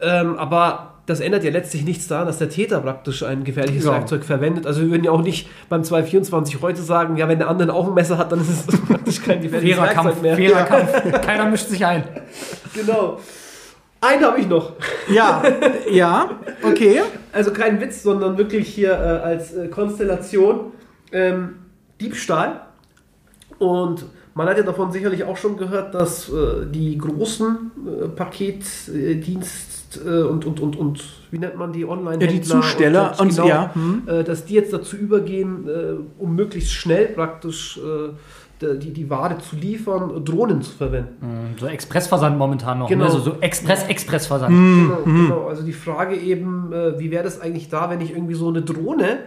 Ähm, 0.00 0.36
aber 0.38 0.94
das 1.06 1.20
ändert 1.20 1.42
ja 1.42 1.50
letztlich 1.50 1.84
nichts 1.84 2.06
daran, 2.06 2.26
dass 2.26 2.38
der 2.38 2.50
Täter 2.50 2.80
praktisch 2.80 3.22
ein 3.22 3.42
gefährliches 3.42 3.84
Ja. 3.84 3.92
Werkzeug 3.92 4.24
verwendet. 4.24 4.66
Also 4.66 4.82
wir 4.82 4.90
würden 4.90 5.04
ja 5.04 5.10
auch 5.10 5.22
nicht 5.22 5.48
beim 5.68 5.82
224 5.82 6.60
heute 6.60 6.82
sagen, 6.82 7.16
ja, 7.16 7.26
wenn 7.28 7.38
der 7.38 7.48
andere 7.48 7.72
auch 7.72 7.88
ein 7.88 7.94
Messer 7.94 8.18
hat, 8.18 8.30
dann 8.30 8.40
ist 8.40 8.50
es 8.50 8.80
praktisch 8.86 9.22
kein 9.22 9.40
gefährliches 9.40 9.78
Werkzeug 9.78 9.94
Kampf, 10.04 10.22
mehr. 10.22 10.36
fairer 10.36 10.64
Kampf. 10.64 11.20
Keiner 11.22 11.46
mischt 11.46 11.68
sich 11.68 11.84
ein. 11.84 12.04
Genau. 12.74 13.18
Einen 14.00 14.22
habe 14.24 14.38
ich 14.38 14.46
noch. 14.48 14.74
ja, 15.12 15.42
ja, 15.90 16.30
okay. 16.62 17.00
Also 17.32 17.50
kein 17.52 17.80
Witz, 17.80 18.02
sondern 18.04 18.38
wirklich 18.38 18.68
hier 18.68 18.92
äh, 18.92 18.94
als 19.26 19.54
äh, 19.54 19.66
Konstellation 19.66 20.72
ähm, 21.12 21.56
Diebstahl. 22.00 22.62
Und 23.58 24.04
man 24.34 24.46
hat 24.48 24.56
ja 24.56 24.62
davon 24.62 24.92
sicherlich 24.92 25.24
auch 25.24 25.36
schon 25.36 25.56
gehört, 25.56 25.94
dass 25.94 26.28
äh, 26.28 26.66
die 26.70 26.96
großen 26.96 27.72
äh, 28.04 28.08
Paketdienst 28.08 30.00
äh, 30.06 30.22
und, 30.22 30.44
und, 30.44 30.60
und, 30.60 30.76
und, 30.76 31.04
wie 31.32 31.38
nennt 31.38 31.56
man 31.56 31.72
die 31.72 31.84
online 31.84 32.24
Ja, 32.24 32.30
die 32.30 32.40
Zusteller 32.40 33.16
und, 33.18 33.20
und- 33.20 33.30
genau, 33.30 33.48
ja, 33.48 33.74
hm. 33.74 34.02
äh, 34.06 34.22
dass 34.22 34.44
die 34.44 34.54
jetzt 34.54 34.72
dazu 34.72 34.96
übergehen, 34.96 35.66
äh, 35.68 35.94
um 36.22 36.36
möglichst 36.36 36.72
schnell 36.72 37.06
praktisch 37.06 37.78
äh, 37.78 38.10
die, 38.60 38.92
die 38.92 39.08
Ware 39.10 39.38
zu 39.38 39.56
liefern, 39.56 40.24
Drohnen 40.24 40.62
zu 40.62 40.72
verwenden. 40.72 41.54
So 41.58 41.66
Expressversand 41.66 42.38
momentan 42.38 42.80
noch. 42.80 42.88
Genau. 42.88 43.04
Ne? 43.04 43.10
So, 43.10 43.20
so 43.20 43.36
Express-Expressversand. 43.40 44.50
Genau, 44.50 45.02
genau. 45.04 45.46
Also 45.48 45.62
die 45.62 45.72
Frage 45.72 46.16
eben, 46.16 46.72
äh, 46.72 46.98
wie 46.98 47.10
wäre 47.10 47.24
das 47.24 47.40
eigentlich 47.40 47.68
da, 47.68 47.90
wenn 47.90 48.00
ich 48.00 48.12
irgendwie 48.12 48.34
so 48.34 48.48
eine 48.48 48.62
Drohne 48.62 49.18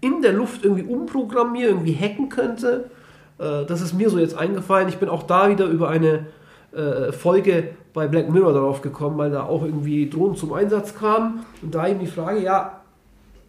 in 0.00 0.22
der 0.22 0.32
Luft 0.32 0.64
irgendwie 0.64 0.84
umprogrammiere, 0.84 1.70
irgendwie 1.70 1.94
hacken 1.94 2.28
könnte? 2.28 2.90
Äh, 3.38 3.64
das 3.66 3.80
ist 3.80 3.94
mir 3.94 4.10
so 4.10 4.18
jetzt 4.18 4.36
eingefallen. 4.36 4.88
Ich 4.88 4.96
bin 4.98 5.08
auch 5.08 5.22
da 5.24 5.48
wieder 5.50 5.66
über 5.66 5.88
eine 5.88 6.26
äh, 6.72 7.12
Folge 7.12 7.70
bei 7.92 8.06
Black 8.06 8.30
Mirror 8.30 8.52
darauf 8.52 8.82
gekommen, 8.82 9.18
weil 9.18 9.30
da 9.30 9.42
auch 9.44 9.64
irgendwie 9.64 10.08
Drohnen 10.08 10.36
zum 10.36 10.52
Einsatz 10.52 10.94
kamen. 10.94 11.44
Und 11.62 11.74
da 11.74 11.88
eben 11.88 11.98
die 12.00 12.06
Frage, 12.06 12.40
ja, 12.40 12.80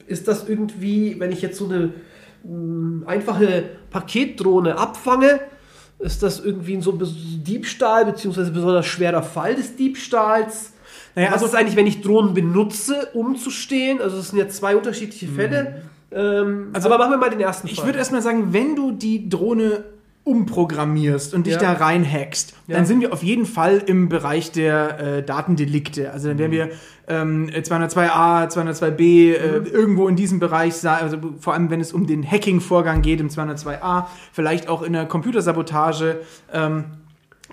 ist 0.07 0.27
das 0.27 0.49
irgendwie, 0.49 1.19
wenn 1.19 1.31
ich 1.31 1.41
jetzt 1.41 1.57
so 1.57 1.65
eine 1.65 1.93
mh, 2.43 3.07
einfache 3.07 3.63
Paketdrohne 3.91 4.77
abfange, 4.77 5.39
ist 5.99 6.23
das 6.23 6.43
irgendwie 6.43 6.81
so 6.81 6.91
ein 6.93 6.97
bisschen 6.97 7.43
Diebstahl, 7.43 8.05
beziehungsweise 8.05 8.49
besonders 8.51 8.87
schwerer 8.87 9.21
Fall 9.21 9.53
des 9.55 9.75
Diebstahls? 9.75 10.73
Naja, 11.15 11.27
Was 11.27 11.33
also- 11.35 11.45
ist 11.47 11.55
eigentlich, 11.55 11.75
wenn 11.75 11.85
ich 11.87 12.01
Drohnen 12.01 12.33
benutze, 12.33 13.09
um 13.13 13.35
zu 13.35 13.51
stehlen? 13.51 14.01
Also 14.01 14.17
es 14.17 14.29
sind 14.29 14.39
ja 14.39 14.47
zwei 14.49 14.75
unterschiedliche 14.75 15.27
Fälle. 15.27 15.83
Ähm, 16.11 16.69
Also- 16.73 16.87
aber 16.89 16.97
machen 16.97 17.11
wir 17.11 17.17
mal 17.17 17.29
den 17.29 17.39
ersten 17.39 17.67
Ich 17.67 17.75
Fall. 17.77 17.85
würde 17.85 17.99
erstmal 17.99 18.21
sagen, 18.21 18.53
wenn 18.53 18.75
du 18.75 18.91
die 18.91 19.29
Drohne 19.29 19.85
umprogrammierst 20.23 21.33
und 21.33 21.47
dich 21.47 21.55
Ja. 21.55 21.59
da 21.59 21.73
reinhackst, 21.73 22.53
Ja. 22.67 22.75
dann 22.75 22.85
sind 22.85 23.01
wir 23.01 23.11
auf 23.11 23.23
jeden 23.23 23.45
Fall 23.47 23.81
im 23.85 24.07
Bereich 24.07 24.51
der 24.51 24.99
äh, 24.99 25.23
Datendelikte. 25.23 26.11
Also 26.11 26.27
dann 26.29 26.37
wären 26.37 26.51
wir 26.51 26.69
ähm, 27.07 27.49
202a, 27.49 28.47
202b, 28.47 29.33
äh, 29.33 29.57
irgendwo 29.69 30.07
in 30.07 30.15
diesem 30.15 30.39
Bereich, 30.39 30.87
also 30.87 31.17
vor 31.39 31.53
allem 31.53 31.69
wenn 31.71 31.81
es 31.81 31.91
um 31.91 32.05
den 32.07 32.23
Hacking-Vorgang 32.29 33.01
geht 33.01 33.19
im 33.19 33.29
202a, 33.29 34.07
vielleicht 34.31 34.69
auch 34.69 34.81
in 34.83 34.93
der 34.93 35.05
Computersabotage. 35.05 36.19
Ähm, 36.53 36.85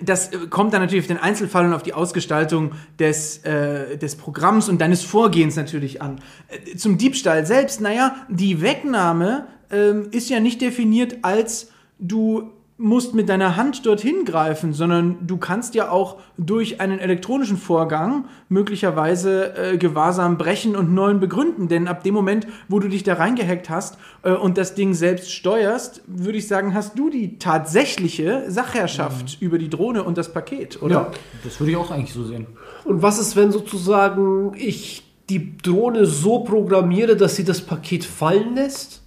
das 0.01 0.33
äh, 0.33 0.39
kommt 0.49 0.73
dann 0.73 0.81
natürlich 0.81 1.05
auf 1.05 1.09
den 1.09 1.19
Einzelfall 1.19 1.67
und 1.67 1.75
auf 1.75 1.83
die 1.83 1.95
Ausgestaltung 1.95 2.73
des, 2.99 3.39
äh, 3.45 3.97
des 3.97 4.17
Programms 4.17 4.69
und 4.69 4.81
deines 4.81 5.03
Vorgehens 5.03 5.57
natürlich 5.57 6.03
an. 6.03 6.21
Äh, 6.49 6.77
zum 6.77 6.99
Diebstahl 6.99 7.47
selbst, 7.47 7.81
naja, 7.81 8.17
die 8.29 8.61
Wegnahme 8.61 9.47
ähm, 9.71 10.09
ist 10.11 10.29
ja 10.31 10.41
nicht 10.41 10.61
definiert 10.61 11.19
als 11.23 11.71
du 11.99 12.53
musst 12.81 13.13
mit 13.13 13.29
deiner 13.29 13.57
Hand 13.57 13.85
dorthin 13.87 14.25
greifen, 14.25 14.73
sondern 14.73 15.27
du 15.27 15.37
kannst 15.37 15.75
ja 15.75 15.91
auch 15.91 16.19
durch 16.37 16.81
einen 16.81 17.01
elektronischen 17.01 17.57
Vorgang 17.57 18.27
möglicherweise 18.49 19.57
äh, 19.57 19.79
Gewahrsam 19.79 20.39
brechen 20.39 20.77
und 20.77 20.95
neuen 20.95 21.19
begründen. 21.19 21.67
Denn 21.67 21.89
ab 21.89 22.05
dem 22.05 22.15
Moment, 22.15 22.47
wo 22.69 22.79
du 22.79 22.89
dich 22.89 23.03
da 23.03 23.15
reingehackt 23.15 23.69
hast 23.69 23.99
äh, 24.23 24.31
und 24.31 24.57
das 24.57 24.77
Ding 24.77 24.95
selbst 24.95 25.33
steuerst, 25.33 26.03
würde 26.07 26.39
ich 26.39 26.47
sagen, 26.47 26.73
hast 26.73 26.97
du 26.97 27.11
die 27.11 27.39
tatsächliche 27.39 28.45
Sachherrschaft 28.49 29.39
über 29.41 29.59
die 29.59 29.69
Drohne 29.69 30.05
und 30.05 30.17
das 30.17 30.33
Paket, 30.33 30.81
oder? 30.81 30.95
Ja, 30.95 31.11
das 31.43 31.59
würde 31.59 31.73
ich 31.73 31.77
auch 31.77 31.91
eigentlich 31.91 32.15
so 32.15 32.25
sehen. 32.25 32.47
Und 32.85 33.03
was 33.03 33.19
ist, 33.19 33.35
wenn 33.35 33.51
sozusagen 33.51 34.53
ich 34.55 35.03
die 35.29 35.59
Drohne 35.59 36.07
so 36.07 36.41
programmiere, 36.41 37.17
dass 37.17 37.35
sie 37.35 37.45
das 37.45 37.61
Paket 37.61 38.05
fallen 38.05 38.55
lässt? 38.55 39.03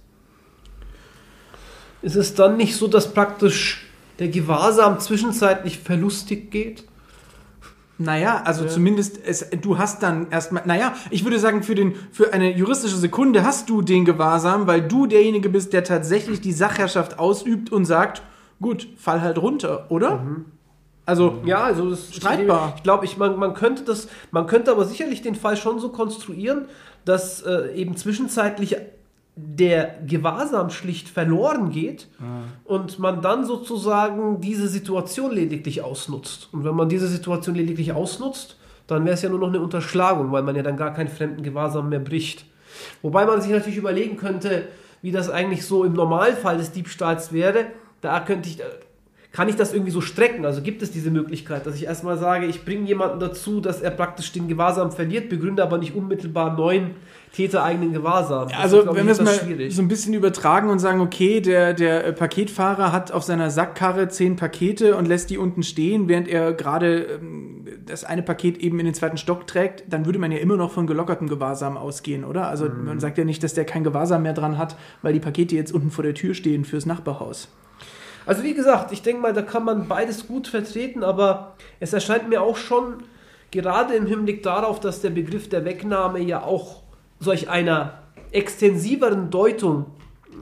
Ist 2.02 2.16
es 2.16 2.34
dann 2.34 2.56
nicht 2.56 2.76
so, 2.76 2.88
dass 2.88 3.14
praktisch 3.14 3.86
der 4.18 4.28
Gewahrsam 4.28 4.98
zwischenzeitlich 4.98 5.78
verlustig 5.78 6.50
geht? 6.50 6.84
Naja, 7.98 8.42
also 8.44 8.66
zumindest, 8.66 9.20
es, 9.24 9.48
du 9.60 9.78
hast 9.78 10.02
dann 10.02 10.28
erstmal, 10.30 10.64
naja, 10.66 10.94
ich 11.10 11.24
würde 11.24 11.38
sagen, 11.38 11.62
für, 11.62 11.74
den, 11.74 11.94
für 12.10 12.32
eine 12.32 12.56
juristische 12.56 12.96
Sekunde 12.96 13.44
hast 13.44 13.68
du 13.70 13.80
den 13.82 14.04
Gewahrsam, 14.04 14.66
weil 14.66 14.82
du 14.82 15.06
derjenige 15.06 15.48
bist, 15.48 15.72
der 15.72 15.84
tatsächlich 15.84 16.40
die 16.40 16.52
Sachherrschaft 16.52 17.18
ausübt 17.20 17.70
und 17.70 17.84
sagt, 17.84 18.22
gut, 18.60 18.88
fall 18.96 19.20
halt 19.20 19.38
runter, 19.38 19.86
oder? 19.90 20.26
Also, 21.06 21.40
Ja, 21.44 21.64
also 21.64 21.90
das 21.90 22.14
Streitbar. 22.14 22.74
Ich 22.76 22.82
glaube, 22.82 23.04
ich, 23.04 23.16
man, 23.18 23.38
man 23.38 23.54
könnte 23.54 23.82
das, 23.84 24.08
man 24.30 24.46
könnte 24.46 24.70
aber 24.70 24.84
sicherlich 24.84 25.22
den 25.22 25.34
Fall 25.34 25.56
schon 25.56 25.78
so 25.78 25.90
konstruieren, 25.90 26.66
dass 27.04 27.42
äh, 27.42 27.72
eben 27.74 27.96
zwischenzeitlich 27.96 28.76
der 29.34 29.98
Gewahrsam 30.06 30.70
schlicht 30.70 31.08
verloren 31.08 31.70
geht 31.70 32.08
und 32.64 32.98
man 32.98 33.22
dann 33.22 33.46
sozusagen 33.46 34.40
diese 34.40 34.68
Situation 34.68 35.32
lediglich 35.32 35.82
ausnutzt. 35.82 36.48
Und 36.52 36.64
wenn 36.64 36.74
man 36.74 36.88
diese 36.88 37.08
Situation 37.08 37.54
lediglich 37.54 37.92
ausnutzt, 37.92 38.58
dann 38.86 39.04
wäre 39.04 39.14
es 39.14 39.22
ja 39.22 39.30
nur 39.30 39.38
noch 39.38 39.48
eine 39.48 39.60
Unterschlagung, 39.60 40.32
weil 40.32 40.42
man 40.42 40.56
ja 40.56 40.62
dann 40.62 40.76
gar 40.76 40.92
keinen 40.92 41.08
fremden 41.08 41.42
Gewahrsam 41.42 41.88
mehr 41.88 42.00
bricht. 42.00 42.44
Wobei 43.00 43.24
man 43.24 43.40
sich 43.40 43.50
natürlich 43.50 43.78
überlegen 43.78 44.16
könnte, 44.16 44.68
wie 45.00 45.12
das 45.12 45.30
eigentlich 45.30 45.66
so 45.66 45.84
im 45.84 45.94
Normalfall 45.94 46.58
des 46.58 46.72
Diebstahls 46.72 47.32
wäre. 47.32 47.66
Da 48.00 48.20
könnte 48.20 48.48
ich, 48.48 48.58
kann 49.32 49.48
ich 49.48 49.56
das 49.56 49.72
irgendwie 49.72 49.90
so 49.90 50.02
strecken? 50.02 50.44
Also 50.44 50.60
gibt 50.60 50.82
es 50.82 50.90
diese 50.90 51.10
Möglichkeit, 51.10 51.66
dass 51.66 51.74
ich 51.74 51.84
erstmal 51.84 52.18
sage, 52.18 52.44
ich 52.46 52.66
bringe 52.66 52.86
jemanden 52.86 53.18
dazu, 53.18 53.60
dass 53.60 53.80
er 53.80 53.90
praktisch 53.90 54.30
den 54.32 54.46
Gewahrsam 54.46 54.92
verliert, 54.92 55.30
begründe 55.30 55.62
aber 55.62 55.78
nicht 55.78 55.94
unmittelbar 55.94 56.54
neuen 56.54 56.90
tätereigenen 57.32 57.94
Gewahrsam. 57.94 58.48
Das 58.48 58.58
also 58.58 58.80
ist, 58.80 58.94
wenn 58.94 59.06
wir 59.06 59.12
es 59.12 59.22
mal 59.22 59.32
schwierig. 59.32 59.74
so 59.74 59.80
ein 59.80 59.88
bisschen 59.88 60.12
übertragen 60.12 60.68
und 60.68 60.80
sagen, 60.80 61.00
okay, 61.00 61.40
der, 61.40 61.72
der 61.72 62.04
äh, 62.06 62.12
Paketfahrer 62.12 62.92
hat 62.92 63.10
auf 63.10 63.22
seiner 63.22 63.48
Sackkarre 63.50 64.08
zehn 64.08 64.36
Pakete 64.36 64.96
und 64.96 65.08
lässt 65.08 65.30
die 65.30 65.38
unten 65.38 65.62
stehen, 65.62 66.08
während 66.08 66.28
er 66.28 66.52
gerade 66.52 67.04
ähm, 67.04 67.64
das 67.86 68.04
eine 68.04 68.22
Paket 68.22 68.58
eben 68.58 68.78
in 68.80 68.84
den 68.84 68.94
zweiten 68.94 69.16
Stock 69.16 69.46
trägt, 69.46 69.84
dann 69.88 70.04
würde 70.04 70.18
man 70.18 70.30
ja 70.30 70.38
immer 70.38 70.58
noch 70.58 70.72
von 70.72 70.86
gelockertem 70.86 71.26
Gewahrsam 71.28 71.78
ausgehen, 71.78 72.24
oder? 72.24 72.48
Also 72.48 72.66
Mhm. 72.66 72.84
man 72.84 73.00
sagt 73.00 73.16
ja 73.16 73.24
nicht, 73.24 73.42
dass 73.42 73.54
der 73.54 73.64
kein 73.64 73.82
Gewahrsam 73.82 74.24
mehr 74.24 74.34
dran 74.34 74.58
hat, 74.58 74.76
weil 75.00 75.14
die 75.14 75.20
Pakete 75.20 75.56
jetzt 75.56 75.72
unten 75.72 75.90
vor 75.90 76.04
der 76.04 76.12
Tür 76.12 76.34
stehen 76.34 76.66
fürs 76.66 76.84
Nachbarhaus. 76.84 77.48
Also 78.26 78.42
wie 78.42 78.54
gesagt, 78.54 78.92
ich 78.92 79.02
denke 79.02 79.22
mal, 79.22 79.32
da 79.32 79.42
kann 79.42 79.64
man 79.64 79.88
beides 79.88 80.26
gut 80.26 80.46
vertreten, 80.48 81.02
aber 81.02 81.54
es 81.80 81.92
erscheint 81.92 82.28
mir 82.28 82.42
auch 82.42 82.56
schon, 82.56 83.02
gerade 83.50 83.94
im 83.94 84.06
Hinblick 84.06 84.42
darauf, 84.42 84.80
dass 84.80 85.00
der 85.00 85.10
Begriff 85.10 85.48
der 85.48 85.64
Wegnahme 85.64 86.20
ja 86.20 86.42
auch 86.42 86.82
solch 87.20 87.48
einer 87.48 87.98
extensiveren 88.30 89.30
Deutung 89.30 89.86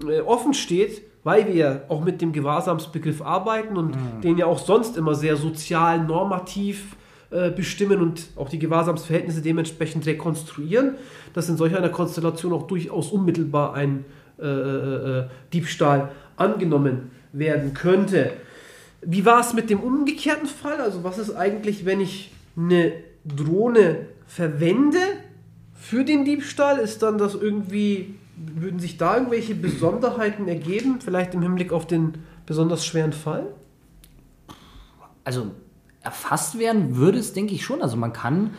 äh, 0.09 0.21
offen 0.21 0.55
steht, 0.55 1.03
weil 1.25 1.47
wir 1.47 1.55
ja 1.55 1.81
auch 1.89 2.03
mit 2.03 2.23
dem 2.23 2.33
Gewahrsamsbegriff 2.33 3.21
arbeiten 3.21 3.77
und 3.77 3.95
den 4.23 4.39
ja 4.39 4.47
auch 4.47 4.59
sonst 4.59 4.97
immer 4.97 5.15
sehr 5.15 5.37
sozial 5.37 6.03
normativ 6.03 6.97
äh, 7.31 7.51
bestimmen 7.51 8.01
und 8.01 8.29
auch 8.37 8.49
die 8.49 8.59
Gewahrsamsverhältnisse 8.59 9.43
dementsprechend 9.43 10.07
rekonstruieren, 10.07 10.95
dass 11.35 11.49
in 11.49 11.57
solch 11.57 11.77
einer 11.77 11.91
Konstellation 11.91 12.53
auch 12.53 12.67
durchaus 12.67 13.11
unmittelbar 13.11 13.75
ein 13.75 14.05
äh, 14.41 14.47
äh, 14.47 15.25
Diebstahl 15.53 16.11
angenommen 16.37 17.11
werden 17.33 17.75
könnte. 17.75 18.33
Wie 19.03 19.25
war 19.25 19.41
es 19.41 19.55
mit 19.55 19.71
dem 19.71 19.81
umgekehrten 19.81 20.47
Fall? 20.47 20.81
Also 20.81 21.05
was 21.05 21.19
ist 21.19 21.35
eigentlich, 21.35 21.85
wenn 21.85 22.01
ich 22.01 22.33
eine 22.57 22.93
Drohne 23.25 24.07
verwende 24.27 24.99
für 25.75 26.05
den 26.05 26.25
Diebstahl? 26.25 26.79
Ist 26.79 27.03
dann 27.03 27.19
das 27.19 27.35
irgendwie, 27.35 28.15
würden 28.37 28.79
sich 28.79 28.99
da 28.99 29.17
irgendwelche 29.17 29.55
Besonderheiten 29.55 30.49
ergeben? 30.49 31.01
Vielleicht 31.01 31.35
im 31.35 31.43
Hinblick 31.43 31.73
auf 31.73 31.87
den 31.87 32.15
besonders 32.47 32.85
schweren 32.85 33.13
Fall? 33.13 33.47
Also 35.25 35.53
erfasst 36.03 36.59
werden 36.59 36.97
würde 36.97 37.19
es, 37.19 37.33
denke 37.33 37.55
ich 37.55 37.65
schon. 37.65 37.83
Also 37.83 37.97
man 37.97 38.13
kann 38.13 38.51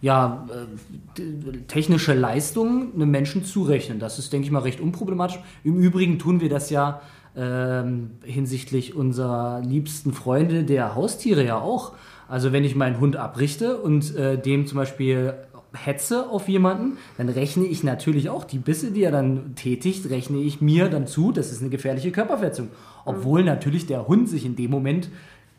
ja 0.00 0.46
äh, 0.50 1.58
technische 1.68 2.14
Leistungen 2.14 2.92
einem 2.94 3.10
Menschen 3.10 3.44
zurechnen. 3.44 3.98
Das 3.98 4.18
ist, 4.18 4.32
denke 4.32 4.46
ich 4.46 4.50
mal, 4.50 4.60
recht 4.60 4.80
unproblematisch. 4.80 5.38
Im 5.64 5.76
Übrigen 5.76 6.18
tun 6.18 6.40
wir 6.40 6.48
das 6.48 6.70
ja 6.70 7.00
ähm, 7.36 8.12
hinsichtlich 8.24 8.94
unserer 8.94 9.60
liebsten 9.60 10.12
Freunde 10.12 10.64
der 10.64 10.94
Haustiere 10.94 11.44
ja 11.44 11.60
auch. 11.60 11.92
Also 12.28 12.52
wenn 12.52 12.64
ich 12.64 12.74
meinen 12.74 12.98
Hund 12.98 13.16
abrichte 13.16 13.76
und 13.76 14.14
äh, 14.16 14.38
dem 14.38 14.66
zum 14.66 14.78
Beispiel 14.78 15.34
hetze 15.72 16.30
auf 16.30 16.48
jemanden, 16.48 16.96
dann 17.18 17.28
rechne 17.28 17.66
ich 17.66 17.84
natürlich 17.84 18.30
auch 18.30 18.44
die 18.44 18.58
Bisse, 18.58 18.92
die 18.92 19.02
er 19.02 19.12
dann 19.12 19.54
tätigt, 19.54 20.08
rechne 20.10 20.38
ich 20.38 20.60
mir 20.60 20.88
dann 20.88 21.06
zu, 21.06 21.32
das 21.32 21.52
ist 21.52 21.60
eine 21.60 21.70
gefährliche 21.70 22.12
Körperverletzung. 22.12 22.68
Obwohl 23.04 23.44
natürlich 23.44 23.86
der 23.86 24.08
Hund 24.08 24.28
sich 24.28 24.44
in 24.44 24.56
dem 24.56 24.70
Moment 24.70 25.10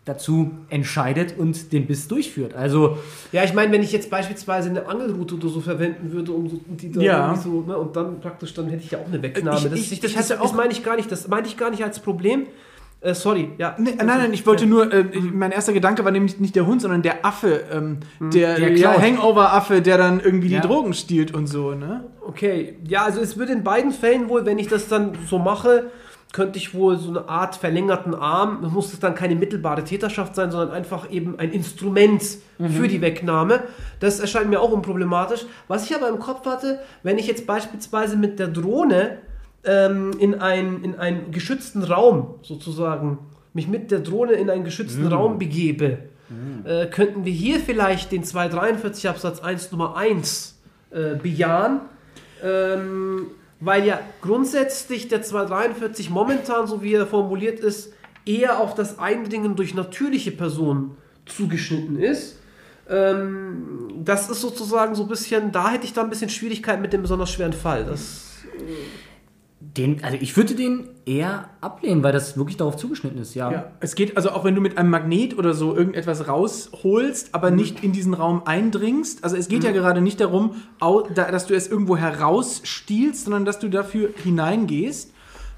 dazu 0.07 0.51
entscheidet 0.69 1.35
und 1.37 1.71
den 1.73 1.85
Biss 1.87 2.07
durchführt. 2.07 2.53
Also 2.55 2.97
Ja, 3.31 3.43
ich 3.43 3.53
meine, 3.53 3.71
wenn 3.71 3.83
ich 3.83 3.91
jetzt 3.91 4.09
beispielsweise 4.09 4.69
eine 4.69 4.87
Angelrute 4.87 5.35
oder 5.35 5.49
so 5.49 5.61
verwenden 5.61 6.11
würde, 6.11 6.31
um 6.31 6.49
so, 6.49 6.59
die 6.67 6.91
da 6.91 7.01
Ja. 7.01 7.25
irgendwie 7.27 7.43
so, 7.43 7.61
ne, 7.61 7.77
und 7.77 7.95
dann 7.95 8.19
praktisch, 8.19 8.53
dann 8.53 8.67
hätte 8.69 8.83
ich 8.83 8.91
ja 8.91 8.99
auch 8.99 9.07
eine 9.07 9.21
Wegnahme. 9.21 9.57
Ich- 9.57 9.63
das, 9.69 9.91
ich- 9.91 9.99
das, 9.99 10.13
das, 10.13 10.27
das 10.39 10.53
meine 10.53 10.71
ich 10.71 10.83
gar 10.83 10.95
nicht, 10.95 11.11
das 11.11 11.27
meinte 11.27 11.49
ich 11.49 11.57
gar 11.57 11.69
nicht 11.69 11.83
als 11.83 11.99
Problem. 11.99 12.47
Äh, 12.99 13.13
sorry, 13.13 13.49
ja. 13.59 13.75
Nee, 13.77 13.93
nein, 13.95 14.07
nein, 14.07 14.33
ich 14.33 14.43
wollte 14.47 14.65
nur, 14.65 14.91
äh, 14.91 15.05
mein 15.31 15.51
erster 15.51 15.71
Gedanke 15.71 16.03
war 16.03 16.11
nämlich 16.11 16.39
nicht 16.39 16.55
der 16.55 16.65
Hund, 16.65 16.81
sondern 16.81 17.03
der 17.03 17.23
Affe, 17.23 17.61
ähm, 17.71 17.99
der, 18.19 18.55
Der 18.55 18.75
ja. 18.75 18.99
Hangover-Affe, 18.99 19.83
der 19.83 19.99
dann 19.99 20.19
irgendwie 20.19 20.47
Ja. 20.47 20.61
die 20.61 20.67
Drogen 20.67 20.93
stiehlt 20.95 21.31
und 21.31 21.45
so, 21.45 21.75
ne? 21.75 22.05
Okay, 22.27 22.75
ja, 22.87 23.03
also 23.05 23.21
es 23.21 23.37
würde 23.37 23.51
in 23.53 23.63
beiden 23.63 23.91
Fällen 23.91 24.29
wohl, 24.29 24.47
wenn 24.47 24.57
ich 24.57 24.67
das 24.67 24.87
dann 24.87 25.11
so 25.29 25.37
mache, 25.37 25.91
könnte 26.33 26.59
ich 26.59 26.73
wohl 26.73 26.97
so 26.97 27.09
eine 27.09 27.29
Art 27.29 27.55
verlängerten 27.55 28.13
Arm, 28.13 28.61
muss 28.71 28.93
es 28.93 28.99
dann 28.99 29.15
keine 29.15 29.35
mittelbare 29.35 29.83
Täterschaft 29.83 30.35
sein, 30.35 30.51
sondern 30.51 30.71
einfach 30.71 31.09
eben 31.09 31.39
ein 31.39 31.51
Instrument 31.51 32.23
für 32.57 32.87
die 32.87 33.01
Wegnahme. 33.01 33.63
Das 33.99 34.19
erscheint 34.19 34.49
mir 34.49 34.59
auch 34.59 34.71
unproblematisch. 34.71 35.45
Was 35.67 35.89
ich 35.89 35.95
aber 35.95 36.09
im 36.09 36.19
Kopf 36.19 36.45
hatte, 36.45 36.79
wenn 37.03 37.17
ich 37.17 37.27
jetzt 37.27 37.47
beispielsweise 37.47 38.17
mit 38.17 38.39
der 38.39 38.47
Drohne 38.47 39.19
ähm, 39.63 40.11
in, 40.19 40.35
ein, 40.35 40.83
in 40.83 40.95
einen 40.95 41.31
geschützten 41.31 41.83
Raum 41.83 42.35
sozusagen, 42.41 43.19
mich 43.53 43.67
mit 43.67 43.89
der 43.89 43.99
Drohne 43.99 44.33
in 44.33 44.49
einen 44.49 44.63
geschützten 44.63 45.07
Raum 45.07 45.39
begebe, 45.39 45.99
äh, 46.65 46.87
könnten 46.87 47.25
wir 47.25 47.31
hier 47.31 47.59
vielleicht 47.59 48.11
den 48.11 48.23
243 48.23 49.07
Absatz 49.07 49.39
1 49.39 49.71
Nummer 49.71 49.95
1 49.95 50.59
äh, 50.91 51.15
bejahen. 51.15 51.81
Ähm, 52.43 53.27
weil 53.59 53.85
ja 53.85 53.99
grundsätzlich 54.21 55.07
der 55.07 55.21
243 55.21 56.09
momentan, 56.09 56.67
so 56.67 56.83
wie 56.83 56.93
er 56.93 57.07
formuliert 57.07 57.59
ist, 57.59 57.93
eher 58.25 58.59
auf 58.59 58.75
das 58.75 58.99
Eindringen 58.99 59.55
durch 59.55 59.73
natürliche 59.73 60.31
Personen 60.31 60.97
zugeschnitten 61.25 61.99
ist. 61.99 62.39
Ähm, 62.89 63.89
das 64.03 64.29
ist 64.29 64.41
sozusagen 64.41 64.95
so 64.95 65.03
ein 65.03 65.09
bisschen, 65.09 65.51
da 65.51 65.71
hätte 65.71 65.85
ich 65.85 65.93
da 65.93 66.01
ein 66.03 66.09
bisschen 66.09 66.29
Schwierigkeiten 66.29 66.81
mit 66.81 66.93
dem 66.93 67.01
besonders 67.01 67.31
schweren 67.31 67.53
Fall. 67.53 67.85
Das, 67.85 68.35
Den, 69.59 70.03
also 70.03 70.17
ich 70.21 70.37
würde 70.37 70.53
den 70.53 70.87
eher 71.05 71.49
ablehnen, 71.61 72.03
weil 72.03 72.11
das 72.11 72.37
wirklich 72.37 72.57
darauf 72.57 72.77
zugeschnitten 72.77 73.19
ist, 73.19 73.33
ja. 73.33 73.51
Ja, 73.51 73.71
es 73.79 73.95
geht 73.95 74.15
also 74.15 74.29
auch, 74.29 74.43
wenn 74.43 74.53
du 74.53 74.61
mit 74.61 74.77
einem 74.77 74.91
Magnet 74.91 75.35
oder 75.35 75.55
so 75.55 75.75
irgendetwas 75.75 76.27
rausholst, 76.27 77.33
aber 77.33 77.49
nicht 77.49 77.83
in 77.83 77.91
diesen 77.91 78.13
Raum 78.13 78.43
eindringst. 78.45 79.23
Also 79.23 79.35
es 79.35 79.47
geht 79.47 79.63
ja 79.63 79.71
gerade 79.71 80.01
nicht 80.01 80.21
darum, 80.21 80.55
dass 81.15 81.47
du 81.47 81.55
es 81.55 81.67
irgendwo 81.67 81.97
herausstiehlst, 81.97 83.25
sondern 83.25 83.45
dass 83.45 83.57
du 83.57 83.67
dafür 83.67 84.09
hineingehst. 84.23 85.13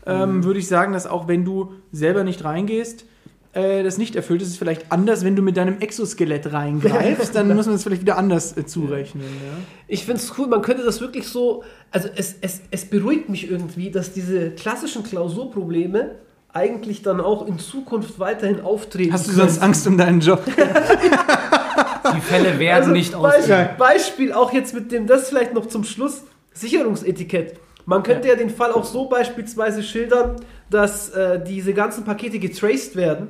Ähm, 0.06 0.46
Würde 0.46 0.60
ich 0.60 0.68
sagen, 0.68 0.94
dass 0.94 1.06
auch 1.06 1.28
wenn 1.28 1.44
du 1.44 1.74
selber 1.92 2.24
nicht 2.24 2.44
reingehst, 2.46 3.06
äh, 3.54 3.84
das 3.84 3.98
nicht 3.98 4.16
erfüllt. 4.16 4.42
Es 4.42 4.50
ist 4.50 4.58
vielleicht 4.58 4.92
anders, 4.92 5.26
wenn 5.26 5.36
du 5.36 5.42
mit 5.42 5.58
deinem 5.58 5.80
Exoskelett 5.80 6.54
reingreifst, 6.54 7.34
dann 7.36 7.48
muss 7.56 7.66
man 7.66 7.76
es 7.76 7.84
vielleicht 7.84 8.02
wieder 8.02 8.18
anders 8.18 8.56
äh, 8.56 8.66
zurechnen. 8.66 9.24
Ja? 9.24 9.58
ich 9.88 10.06
finde 10.06 10.22
es 10.22 10.38
cool, 10.38 10.48
man 10.48 10.62
könnte 10.62 10.84
das 10.84 11.02
wirklich 11.02 11.28
so, 11.28 11.64
also 11.92 12.10
es, 12.16 12.36
es, 12.42 12.62
es 12.70 12.86
beruhigt 12.86 13.30
mich 13.30 13.50
irgendwie, 13.50 13.90
dass 13.90 14.14
diese 14.14 14.52
klassischen 14.52 15.04
Klausurprobleme 15.04 16.16
eigentlich 16.54 17.02
dann 17.02 17.22
auch 17.22 17.48
in 17.48 17.60
Zukunft 17.60 18.20
weiterhin 18.20 18.62
auftreten. 18.62 19.14
Hast 19.14 19.28
du 19.28 19.32
sonst 19.32 19.56
können. 19.56 19.66
Angst 19.66 19.88
um 19.88 19.98
deinen 19.98 20.20
Job? 20.20 20.44
Die 22.16 22.22
Fälle 22.22 22.58
werden 22.58 22.82
Also 22.84 22.92
nicht 22.92 23.12
Beispiel, 23.14 23.54
ausgehen. 23.54 23.70
Beispiel 23.78 24.34
auch 24.34 24.54
jetzt 24.54 24.74
mit 24.74 24.92
dem, 24.92 25.06
das 25.06 25.30
vielleicht 25.30 25.54
noch 25.54 25.68
zum 25.68 25.84
Schluss, 25.84 26.24
Sicherungsetikett. 26.54 27.60
Man 27.86 28.04
könnte 28.04 28.28
ja, 28.28 28.36
den 28.36 28.50
Fall 28.50 28.72
auch 28.72 28.84
so 28.84 29.10
beispielsweise 29.10 29.82
schildern, 29.82 30.36
dass 30.70 31.10
äh, 31.10 31.42
diese 31.44 31.74
ganzen 31.74 32.04
Pakete 32.06 32.40
getraced 32.40 32.96
werden. 32.96 33.30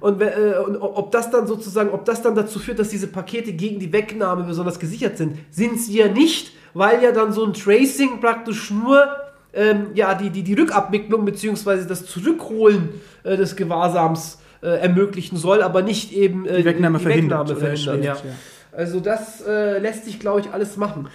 Und, 0.00 0.18
we- 0.18 0.24
äh, 0.24 0.58
und 0.58 0.76
ob 0.76 1.12
das 1.12 1.30
dann 1.30 1.46
sozusagen, 1.46 1.90
ob 1.90 2.04
das 2.04 2.20
dann 2.20 2.34
dazu 2.34 2.58
führt, 2.58 2.80
dass 2.80 2.88
diese 2.88 3.06
Pakete 3.06 3.52
gegen 3.52 3.78
die 3.78 3.92
Wegnahme 3.92 4.42
besonders 4.42 4.80
gesichert 4.80 5.16
sind, 5.18 5.38
sind 5.52 5.80
sie 5.80 5.98
ja 5.98 6.08
nicht, 6.08 6.50
weil 6.74 7.00
ja 7.00 7.12
dann 7.12 7.32
so 7.32 7.44
ein 7.44 7.52
Tracing 7.52 8.18
praktisch 8.20 8.72
nur 8.72 9.06
ähm, 9.54 9.86
ja, 9.94 10.14
die, 10.14 10.30
die, 10.30 10.42
die 10.42 10.54
Rückabwicklung 10.54 11.24
bzw. 11.24 11.84
das 11.88 12.06
Zurückholen 12.06 12.88
äh, 13.22 13.36
des 13.36 13.54
Gewahrsams 13.54 14.38
äh, 14.62 14.66
ermöglichen 14.80 15.36
soll, 15.38 15.62
aber 15.62 15.82
nicht 15.82 16.12
eben 16.12 16.44
äh, 16.44 16.58
Die 16.58 16.64
Wegnahme 16.64 16.98
verhindert. 16.98 17.48
Wegnahme 17.48 17.60
oder 17.60 17.76
verhindert. 17.76 18.04
erschwert, 18.04 18.24
Ja. 18.24 18.30
ja. 18.30 18.36
Also 18.76 18.98
das 18.98 19.42
äh, 19.46 19.78
lässt 19.78 20.06
sich, 20.06 20.18
glaube 20.18 20.40
ich, 20.40 20.50
alles 20.52 20.76
machen. 20.76 21.06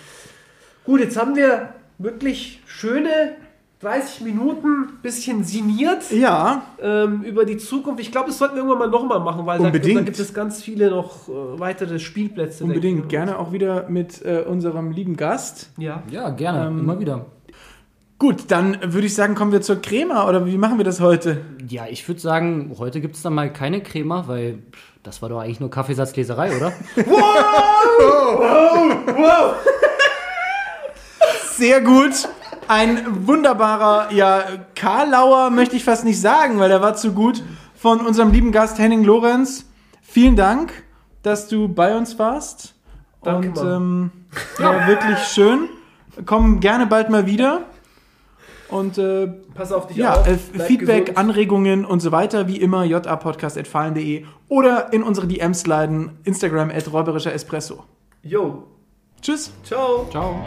Gut, 0.85 1.01
jetzt 1.01 1.17
haben 1.17 1.35
wir 1.35 1.73
wirklich 1.97 2.61
schöne 2.65 3.33
30 3.81 4.21
Minuten, 4.21 4.99
bisschen 5.01 5.43
sinniert 5.43 6.11
Ja, 6.11 6.61
ähm, 6.79 7.23
über 7.23 7.45
die 7.45 7.57
Zukunft. 7.57 7.99
Ich 7.99 8.11
glaube, 8.11 8.27
das 8.27 8.37
sollten 8.37 8.53
wir 8.55 8.59
irgendwann 8.63 8.79
mal 8.79 8.89
nochmal 8.89 9.19
machen, 9.19 9.45
weil 9.47 9.57
da, 9.57 9.65
Unbedingt. 9.65 9.99
da 9.99 10.03
gibt 10.03 10.19
es 10.19 10.33
ganz 10.35 10.61
viele 10.61 10.91
noch 10.91 11.27
äh, 11.27 11.31
weitere 11.59 11.97
Spielplätze. 11.97 12.63
unbedingt. 12.63 13.09
Gerne 13.09 13.39
auch 13.39 13.51
wieder 13.51 13.89
mit 13.89 14.23
äh, 14.23 14.43
unserem 14.47 14.91
lieben 14.91 15.17
Gast. 15.17 15.71
Ja. 15.77 16.03
Ja, 16.11 16.29
gerne, 16.29 16.67
Ähm, 16.67 16.79
immer 16.79 16.99
wieder. 16.99 17.25
Gut, 18.19 18.43
dann 18.49 18.77
würde 18.93 19.07
ich 19.07 19.15
sagen, 19.15 19.33
kommen 19.33 19.51
wir 19.51 19.61
zur 19.61 19.81
Crema 19.81 20.29
oder 20.29 20.45
wie 20.45 20.59
machen 20.59 20.77
wir 20.77 20.85
das 20.85 20.99
heute? 20.99 21.41
Ja, 21.67 21.85
ich 21.89 22.07
würde 22.07 22.21
sagen, 22.21 22.75
heute 22.77 23.01
gibt 23.01 23.15
es 23.15 23.23
dann 23.23 23.33
mal 23.33 23.51
keine 23.51 23.81
Crema, 23.81 24.27
weil 24.27 24.59
das 25.01 25.23
war 25.23 25.29
doch 25.29 25.39
eigentlich 25.39 25.59
nur 25.59 25.71
Kaffeesatzleserei, 25.71 26.55
oder? 26.55 26.71
Sehr 31.55 31.81
gut. 31.81 32.29
Ein 32.67 33.27
wunderbarer, 33.27 34.11
ja, 34.13 34.43
Karlauer 34.75 35.49
möchte 35.49 35.75
ich 35.75 35.83
fast 35.83 36.05
nicht 36.05 36.21
sagen, 36.21 36.59
weil 36.59 36.69
der 36.69 36.81
war 36.81 36.95
zu 36.95 37.11
gut 37.13 37.43
von 37.75 37.99
unserem 38.05 38.31
lieben 38.31 38.51
Gast 38.51 38.79
Henning 38.79 39.03
Lorenz. 39.03 39.65
Vielen 40.01 40.35
Dank, 40.35 40.71
dass 41.23 41.47
du 41.47 41.67
bei 41.67 41.95
uns 41.97 42.17
warst. 42.19 42.75
Danke, 43.23 43.59
Und 43.59 43.67
ähm, 43.67 44.11
war 44.57 44.87
wirklich 44.87 45.17
schön. 45.19 45.69
Komm 46.25 46.59
gerne 46.59 46.87
bald 46.87 47.09
mal 47.09 47.25
wieder. 47.25 47.61
Und 48.69 48.97
äh, 48.97 49.27
Pass 49.53 49.73
auf 49.73 49.87
dich 49.87 49.97
ja, 49.97 50.13
auf. 50.13 50.27
äh, 50.27 50.37
Feedback, 50.37 51.07
gesund. 51.07 51.17
Anregungen 51.17 51.83
und 51.83 51.99
so 51.99 52.13
weiter, 52.13 52.47
wie 52.47 52.57
immer, 52.57 52.85
japodcast.fallen.de 52.85 54.25
oder 54.47 54.93
in 54.93 55.03
unsere 55.03 55.27
DMs 55.27 55.61
sliden, 55.61 56.17
Instagram 56.23 56.69
at 56.69 56.91
räuberischer 56.91 57.33
Espresso. 57.33 57.83
Jo. 58.23 58.63
Tschüss. 59.21 59.51
Ciao. 59.63 60.07
Ciao. 60.09 60.41